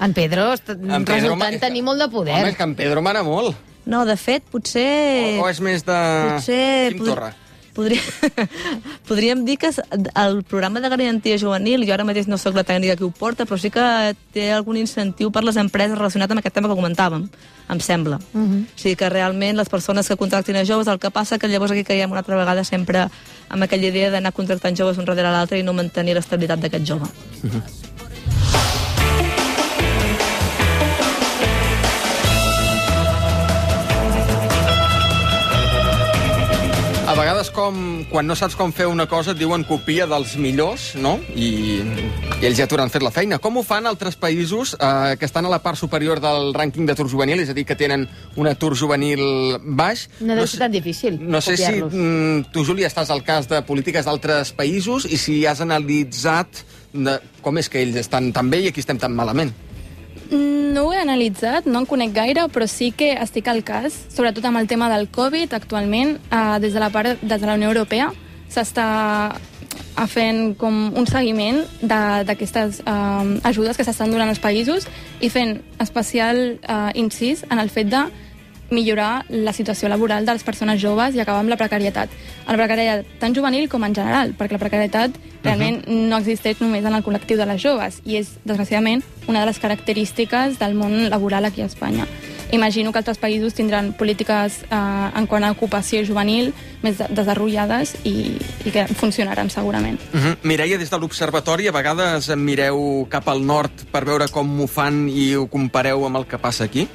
En 0.00 0.14
Pedro 0.16 0.46
En 0.54 1.04
Pedro 1.04 1.14
resultant 1.18 1.52
ma- 1.52 1.60
tenir 1.60 1.82
molt 1.84 2.00
de 2.00 2.08
poder. 2.08 2.38
Home, 2.38 2.48
és 2.54 2.56
que 2.56 2.64
en 2.64 2.74
Pedro 2.78 3.02
mana 3.04 3.22
molt. 3.26 3.56
No, 3.84 4.04
de 4.06 4.14
fet, 4.16 4.44
potser... 4.48 5.38
O, 5.40 5.44
o 5.44 5.48
és 5.50 5.58
més 5.60 5.82
de... 5.84 5.98
Potser... 6.30 6.92
Quim 6.94 7.02
pod- 7.02 7.10
Torra. 7.12 7.32
Podria... 7.74 8.00
Podríem 9.08 9.44
dir 9.44 9.56
que 9.58 9.70
el 10.14 10.42
programa 10.44 10.80
de 10.80 10.88
garantia 10.88 11.38
juvenil, 11.38 11.86
jo 11.88 11.94
ara 11.94 12.04
mateix 12.04 12.28
no 12.28 12.38
sóc 12.38 12.54
la 12.56 12.64
tècnica 12.64 12.96
que 12.96 13.04
ho 13.04 13.10
porta, 13.10 13.46
però 13.48 13.58
sí 13.60 13.70
que 13.72 13.84
té 14.34 14.50
algun 14.52 14.76
incentiu 14.80 15.32
per 15.32 15.44
les 15.44 15.56
empreses 15.60 15.96
relacionat 15.96 16.30
amb 16.30 16.42
aquest 16.42 16.54
tema 16.58 16.68
que 16.68 16.76
comentàvem, 16.76 17.28
em 17.72 17.80
sembla. 17.80 18.20
Uh 18.32 18.40
-huh. 18.40 18.62
O 18.64 18.78
sigui 18.78 18.96
que 18.96 19.08
realment 19.08 19.56
les 19.56 19.68
persones 19.68 20.08
que 20.08 20.16
contractin 20.16 20.56
a 20.56 20.64
joves, 20.64 20.86
el 20.88 20.98
que 20.98 21.10
passa 21.10 21.38
que 21.38 21.48
llavors 21.48 21.72
aquí 21.72 21.84
caiem 21.84 22.10
una 22.10 22.20
altra 22.20 22.36
vegada 22.36 22.64
sempre 22.64 23.08
amb 23.48 23.62
aquella 23.62 23.88
idea 23.88 24.10
d'anar 24.10 24.32
contractant 24.32 24.76
joves 24.76 24.98
un 24.98 25.04
darrere 25.04 25.30
l'altre 25.30 25.58
i 25.58 25.62
no 25.62 25.72
mantenir 25.72 26.14
l'estabilitat 26.14 26.60
d'aquest 26.60 26.86
jove. 26.86 27.06
A 27.06 27.91
vegades, 37.22 37.48
com, 37.54 37.76
quan 38.10 38.26
no 38.26 38.34
saps 38.38 38.56
com 38.58 38.72
fer 38.74 38.88
una 38.90 39.06
cosa, 39.10 39.32
et 39.32 39.38
diuen 39.40 39.62
copia 39.68 40.04
dels 40.10 40.34
millors, 40.42 40.90
no? 40.98 41.14
I, 41.38 41.78
i 42.42 42.46
ells 42.48 42.58
ja 42.58 42.66
t'hauran 42.70 42.90
fet 42.92 43.04
la 43.04 43.12
feina. 43.14 43.38
Com 43.42 43.56
ho 43.60 43.62
fan 43.66 43.86
altres 43.86 44.16
països 44.18 44.74
eh, 44.74 45.14
que 45.20 45.28
estan 45.28 45.46
a 45.46 45.52
la 45.52 45.60
part 45.62 45.78
superior 45.80 46.20
del 46.22 46.50
rànquing 46.56 46.86
d'atur 46.88 47.06
juvenil, 47.12 47.40
és 47.44 47.52
a 47.52 47.56
dir, 47.56 47.64
que 47.68 47.76
tenen 47.78 48.08
un 48.36 48.50
atur 48.50 48.74
juvenil 48.78 49.22
baix? 49.78 50.08
No 50.20 50.34
deu 50.36 50.46
sé- 50.46 50.56
ser 50.56 50.64
tan 50.66 50.74
difícil 50.74 51.18
No 51.22 51.40
sé 51.44 51.56
si 51.56 51.70
mm, 51.82 52.50
tu, 52.52 52.64
Júlia, 52.66 52.90
estàs 52.90 53.10
al 53.14 53.22
cas 53.26 53.46
de 53.50 53.62
polítiques 53.66 54.04
d'altres 54.08 54.50
països 54.58 55.06
i 55.06 55.16
si 55.20 55.42
has 55.46 55.62
analitzat 55.64 56.64
de, 56.92 57.18
com 57.40 57.56
és 57.62 57.70
que 57.72 57.80
ells 57.86 57.96
estan 58.02 58.32
tan 58.34 58.50
bé 58.52 58.64
i 58.66 58.72
aquí 58.72 58.82
estem 58.82 58.98
tan 59.00 59.14
malament. 59.16 59.54
No 60.32 60.86
ho 60.86 60.92
he 60.94 60.96
analitzat, 60.96 61.66
no 61.68 61.82
en 61.82 61.86
conec 61.86 62.14
gaire, 62.16 62.46
però 62.48 62.64
sí 62.64 62.88
que 62.96 63.10
estic 63.20 63.50
al 63.52 63.60
cas, 63.68 63.92
sobretot 64.14 64.46
amb 64.48 64.62
el 64.62 64.68
tema 64.70 64.88
del 64.88 65.10
Covid, 65.12 65.52
actualment, 65.52 66.16
eh, 66.30 66.58
des 66.60 66.72
de 66.72 66.80
la 66.80 66.88
part 66.90 67.20
des 67.20 67.40
de 67.40 67.46
la 67.46 67.58
Unió 67.60 67.68
Europea, 67.68 68.12
s'està 68.48 69.36
a 69.94 70.06
fent 70.08 70.54
com 70.56 70.92
un 70.96 71.06
seguiment 71.06 71.60
d'aquestes 71.82 72.80
eh, 72.80 73.40
ajudes 73.44 73.76
que 73.76 73.84
s'estan 73.84 74.10
donant 74.10 74.32
als 74.32 74.40
països 74.40 74.88
i 75.20 75.28
fent 75.28 75.58
especial 75.84 76.40
eh, 76.56 76.90
incís 76.94 77.44
en 77.50 77.60
el 77.60 77.68
fet 77.68 77.92
de 77.92 78.06
millorar 78.72 79.24
la 79.28 79.52
situació 79.52 79.88
laboral 79.92 80.26
de 80.26 80.32
les 80.32 80.42
persones 80.42 80.80
joves 80.80 81.14
i 81.14 81.20
acabar 81.20 81.40
amb 81.44 81.52
la 81.52 81.56
precarietat. 81.60 82.10
La 82.48 82.56
precarietat 82.58 83.06
tant 83.20 83.34
juvenil 83.36 83.68
com 83.68 83.84
en 83.84 83.94
general, 83.94 84.34
perquè 84.38 84.56
la 84.56 84.62
precarietat 84.64 85.10
realment 85.44 85.82
no 85.86 86.16
existeix 86.18 86.60
només 86.60 86.84
en 86.84 86.94
el 86.94 87.04
col·lectiu 87.04 87.36
de 87.36 87.46
les 87.46 87.60
joves 87.62 88.00
i 88.04 88.16
és, 88.16 88.38
desgraciadament, 88.44 89.02
una 89.28 89.40
de 89.40 89.46
les 89.46 89.58
característiques 89.58 90.58
del 90.58 90.74
món 90.74 91.08
laboral 91.10 91.44
aquí 91.44 91.62
a 91.62 91.66
Espanya. 91.66 92.06
Imagino 92.52 92.92
que 92.92 92.98
altres 93.00 93.16
països 93.16 93.54
tindran 93.56 93.94
polítiques 93.96 94.58
eh, 94.68 94.76
en 95.16 95.26
quant 95.26 95.44
a 95.44 95.50
ocupació 95.54 96.02
juvenil 96.04 96.50
més 96.82 96.98
de- 96.98 97.06
desenrotllades 97.08 97.94
i, 98.04 98.36
i 98.66 98.70
que 98.74 98.84
funcionaran 98.92 99.48
segurament. 99.48 99.98
Uh 100.12 100.20
-huh. 100.20 100.36
Mireia, 100.42 100.76
des 100.76 100.90
de 100.90 100.98
l'Observatori, 100.98 101.66
a 101.68 101.72
vegades 101.72 102.28
mireu 102.36 103.06
cap 103.08 103.26
al 103.28 103.40
nord 103.46 103.72
per 103.90 104.04
veure 104.04 104.28
com 104.28 104.60
ho 104.60 104.66
fan 104.66 105.08
i 105.08 105.34
ho 105.34 105.46
compareu 105.46 106.04
amb 106.04 106.16
el 106.16 106.26
que 106.26 106.36
passa 106.38 106.64
aquí? 106.64 106.88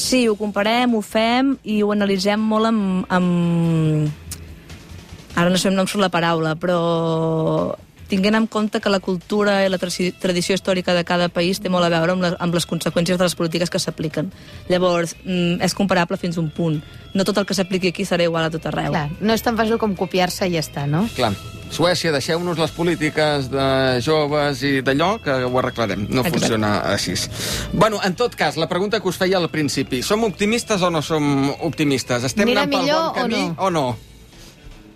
Sí, 0.00 0.24
ho 0.28 0.34
comparem, 0.38 0.94
ho 0.96 1.02
fem 1.04 1.52
i 1.68 1.82
ho 1.84 1.92
analitzem 1.92 2.40
molt 2.40 2.70
amb... 2.70 3.04
amb... 3.12 4.26
Ara 5.36 5.52
no 5.52 5.60
sé 5.60 5.68
el 5.68 5.76
nom 5.76 5.88
sobre 5.88 6.06
la 6.06 6.12
paraula, 6.12 6.54
però 6.60 6.78
tinguent 8.10 8.34
en 8.36 8.46
compte 8.50 8.80
que 8.82 8.90
la 8.92 8.98
cultura 9.00 9.60
i 9.64 9.70
la 9.70 9.78
tra- 9.78 9.90
tradició 10.20 10.56
històrica 10.58 10.92
de 10.96 11.04
cada 11.08 11.28
país 11.32 11.60
té 11.62 11.70
molt 11.72 11.86
a 11.86 11.92
veure 11.94 12.12
amb, 12.16 12.22
la, 12.26 12.32
amb 12.42 12.54
les 12.58 12.66
conseqüències 12.66 13.16
de 13.16 13.24
les 13.24 13.36
polítiques 13.38 13.70
que 13.70 13.78
s'apliquen. 13.78 14.32
Llavors, 14.68 15.14
mm, 15.24 15.62
és 15.62 15.74
comparable 15.78 16.18
fins 16.18 16.36
a 16.36 16.40
un 16.42 16.50
punt. 16.50 16.82
No 17.14 17.24
tot 17.24 17.38
el 17.38 17.46
que 17.46 17.54
s'apliqui 17.54 17.88
aquí 17.94 18.04
serà 18.04 18.26
igual 18.26 18.44
a 18.44 18.50
tot 18.50 18.66
arreu. 18.66 18.90
Clar, 18.92 19.08
no 19.20 19.32
és 19.32 19.42
tan 19.42 19.56
fàcil 19.56 19.78
com 19.78 19.94
copiar-se 19.96 20.46
i 20.50 20.58
ja 20.58 20.60
està, 20.66 20.86
no? 20.90 21.06
Clar. 21.16 21.32
Suècia, 21.70 22.10
deixeu-nos 22.10 22.58
les 22.58 22.72
polítiques 22.74 23.46
de 23.48 24.00
joves 24.02 24.58
i 24.66 24.80
d'allò, 24.82 25.20
que 25.22 25.30
ho 25.46 25.52
arreglarem. 25.60 26.08
No 26.10 26.24
Exacte. 26.24 26.40
funciona 26.40 26.70
així. 26.92 27.14
Bueno, 27.72 28.00
en 28.02 28.16
tot 28.18 28.34
cas, 28.34 28.56
la 28.56 28.66
pregunta 28.68 28.98
que 28.98 29.06
us 29.06 29.16
feia 29.16 29.38
al 29.38 29.48
principi. 29.50 30.02
Som 30.02 30.24
optimistes 30.24 30.82
o 30.82 30.90
no 30.90 31.00
som 31.00 31.48
optimistes? 31.60 32.24
Estem 32.24 32.48
Anirà 32.48 32.64
anant 32.66 32.72
pel 32.74 32.82
millor 32.82 33.00
bon 33.02 33.10
o 33.10 33.14
camí 33.14 33.42
no? 33.46 33.54
o 33.58 33.70
no? 33.70 33.96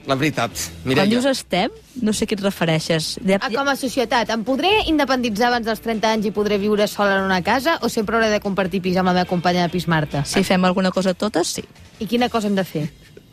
La 0.06 0.16
veritat, 0.20 0.52
Quan 0.52 0.88
Mireia. 0.90 1.08
dius 1.08 1.24
estem, 1.24 1.72
no 2.02 2.12
sé 2.12 2.26
a 2.26 2.28
què 2.28 2.36
et 2.36 2.42
refereixes. 2.44 3.14
De... 3.24 3.38
Ah, 3.40 3.48
com 3.48 3.68
a 3.68 3.76
societat, 3.76 4.28
em 4.34 4.42
podré 4.44 4.70
independitzar 4.90 5.48
abans 5.48 5.64
dels 5.64 5.80
30 5.80 6.10
anys 6.10 6.28
i 6.28 6.32
podré 6.34 6.58
viure 6.60 6.86
sola 6.88 7.16
en 7.18 7.24
una 7.24 7.40
casa 7.42 7.78
o 7.80 7.88
sempre 7.88 8.16
hauré 8.18 8.28
de 8.28 8.40
compartir 8.44 8.82
pis 8.84 8.98
amb 9.00 9.08
la 9.08 9.14
meva 9.14 9.30
companya 9.30 9.64
de 9.64 9.72
pis 9.72 9.88
Marta? 9.88 10.24
Si 10.28 10.44
fem 10.44 10.64
alguna 10.64 10.92
cosa 10.92 11.14
totes, 11.14 11.56
sí. 11.56 11.64
I 11.98 12.06
quina 12.06 12.28
cosa 12.28 12.48
hem 12.48 12.58
de 12.58 12.64
fer? 12.68 12.90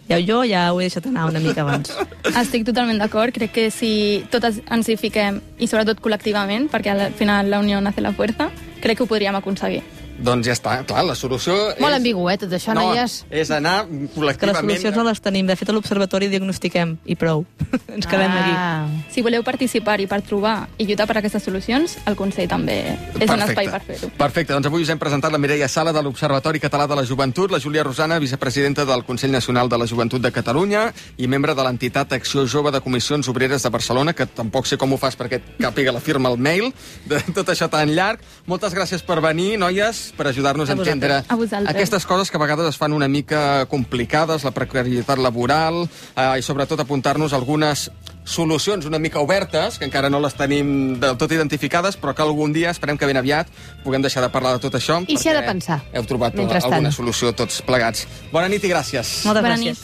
Ja, 0.08 0.18
jo 0.20 0.42
ja 0.44 0.66
ho 0.74 0.80
he 0.82 0.88
deixat 0.88 1.06
anar 1.08 1.30
una 1.30 1.40
mica 1.40 1.62
abans. 1.62 1.94
Estic 2.42 2.66
totalment 2.68 3.00
d'acord. 3.00 3.32
Crec 3.36 3.52
que 3.56 3.70
si 3.72 4.24
totes 4.32 4.60
ens 4.68 4.90
hi 4.90 4.98
fiquem, 5.00 5.42
i 5.60 5.68
sobretot 5.68 6.02
col·lectivament, 6.04 6.68
perquè 6.72 6.92
al 6.92 7.14
final 7.16 7.52
la 7.52 7.60
unió 7.60 7.80
hace 7.80 8.02
la 8.02 8.12
fuerza, 8.12 8.50
crec 8.82 8.98
que 8.98 9.04
ho 9.04 9.12
podríem 9.12 9.36
aconseguir. 9.36 9.84
Doncs 10.22 10.46
ja 10.46 10.54
està, 10.54 10.76
clar, 10.86 11.02
la 11.08 11.16
solució 11.18 11.54
Molt 11.80 11.92
és... 11.92 11.98
ambigu, 11.98 12.28
eh, 12.30 12.38
tot 12.38 12.52
això, 12.54 12.76
no, 12.78 12.92
noies? 12.92 13.24
és 13.30 13.50
anar 13.52 13.86
Que 13.88 13.98
les 13.98 14.12
col·lectivament... 14.16 14.70
solucions 14.78 14.98
no 14.98 15.04
les 15.08 15.22
tenim. 15.22 15.48
De 15.50 15.56
fet, 15.58 15.70
a 15.70 15.74
l'Observatori 15.74 16.28
diagnostiquem 16.30 16.96
i 17.10 17.16
prou. 17.18 17.46
Ens 17.96 18.06
quedem 18.08 18.32
Ah. 18.32 18.86
aquí. 18.86 19.04
Si 19.14 19.22
voleu 19.26 19.42
participar-hi 19.44 20.06
per 20.08 20.22
trobar 20.22 20.68
i 20.78 20.86
lluitar 20.86 21.08
per 21.10 21.18
aquestes 21.18 21.44
solucions, 21.44 21.98
el 22.06 22.16
Consell 22.16 22.48
també 22.48 22.78
és 23.20 23.30
un 23.30 23.42
espai 23.42 23.68
per 23.72 23.82
fer-ho. 23.82 24.12
Perfecte, 24.18 24.54
doncs 24.54 24.68
avui 24.70 24.84
us 24.86 24.90
hem 24.94 25.00
presentat 25.02 25.32
la 25.34 25.40
Mireia 25.42 25.68
Sala 25.68 25.92
de 25.92 26.02
l'Observatori 26.06 26.60
Català 26.62 26.88
de 26.88 26.96
la 26.96 27.04
Joventut, 27.06 27.52
la 27.52 27.60
Júlia 27.60 27.84
Rosana, 27.84 28.20
vicepresidenta 28.20 28.86
del 28.86 29.04
Consell 29.04 29.32
Nacional 29.32 29.70
de 29.70 29.78
la 29.82 29.88
Joventut 29.90 30.22
de 30.22 30.32
Catalunya 30.32 30.92
i 31.18 31.28
membre 31.28 31.56
de 31.58 31.64
l'entitat 31.66 32.14
Acció 32.14 32.46
Jove 32.48 32.72
de 32.72 32.82
Comissions 32.82 33.28
Obreres 33.28 33.64
de 33.64 33.70
Barcelona, 33.74 34.14
que 34.14 34.26
tampoc 34.28 34.68
sé 34.70 34.78
com 34.78 34.94
ho 34.94 34.98
fas 35.02 35.18
perquè 35.18 35.42
càpiga 35.60 35.92
la 35.92 36.00
firma 36.00 36.30
al 36.30 36.38
mail, 36.38 36.72
de 37.10 37.20
tot 37.34 37.50
això 37.50 37.68
tan 37.72 37.90
llarg. 37.96 38.22
Moltes 38.46 38.74
gràcies 38.78 39.02
per 39.04 39.20
venir, 39.22 39.58
noies, 39.58 40.11
per 40.12 40.28
ajudar-nos 40.28 40.69
a, 40.69 40.74
A 40.74 40.76
entendre 40.76 41.24
A 41.28 41.36
vosaltres. 41.36 41.69
aquestes 41.69 42.06
coses 42.06 42.30
que 42.32 42.38
a 42.38 42.39
vegades 42.39 42.67
es 42.69 42.78
fan 42.78 42.93
una 42.93 43.08
mica 43.08 43.65
complicades, 43.67 44.43
la 44.43 44.52
precarietat 44.52 45.17
laboral, 45.19 45.88
eh, 46.15 46.39
i 46.39 46.41
sobretot 46.41 46.80
apuntar-nos 46.80 47.34
algunes 47.34 47.91
solucions 48.24 48.86
una 48.86 49.00
mica 49.00 49.19
obertes, 49.19 49.80
que 49.80 49.86
encara 49.86 50.10
no 50.10 50.19
les 50.19 50.36
tenim 50.36 51.00
del 51.00 51.17
tot 51.17 51.32
identificades, 51.32 51.97
però 52.00 52.13
que 52.13 52.21
algun 52.21 52.54
dia, 52.54 52.69
esperem 52.69 52.97
que 52.97 53.06
ben 53.10 53.17
aviat, 53.17 53.47
puguem 53.84 54.02
deixar 54.02 54.21
de 54.21 54.30
parlar 54.30 54.54
de 54.54 54.60
tot 54.60 54.76
això. 54.78 55.04
I 55.08 55.17
s'hi 55.17 55.30
ha 55.30 55.34
de 55.34 55.41
pensar, 55.47 55.82
Heu 55.91 56.04
trobat 56.06 56.38
alguna 56.38 56.91
solució 56.91 57.34
tots 57.34 57.62
plegats. 57.63 58.08
Bona 58.32 58.47
nit 58.47 58.63
i 58.63 58.69
gràcies. 58.69 59.26
Moltes 59.26 59.41
Bona 59.41 59.56
gràcies. 59.56 59.65
nit. 59.65 59.78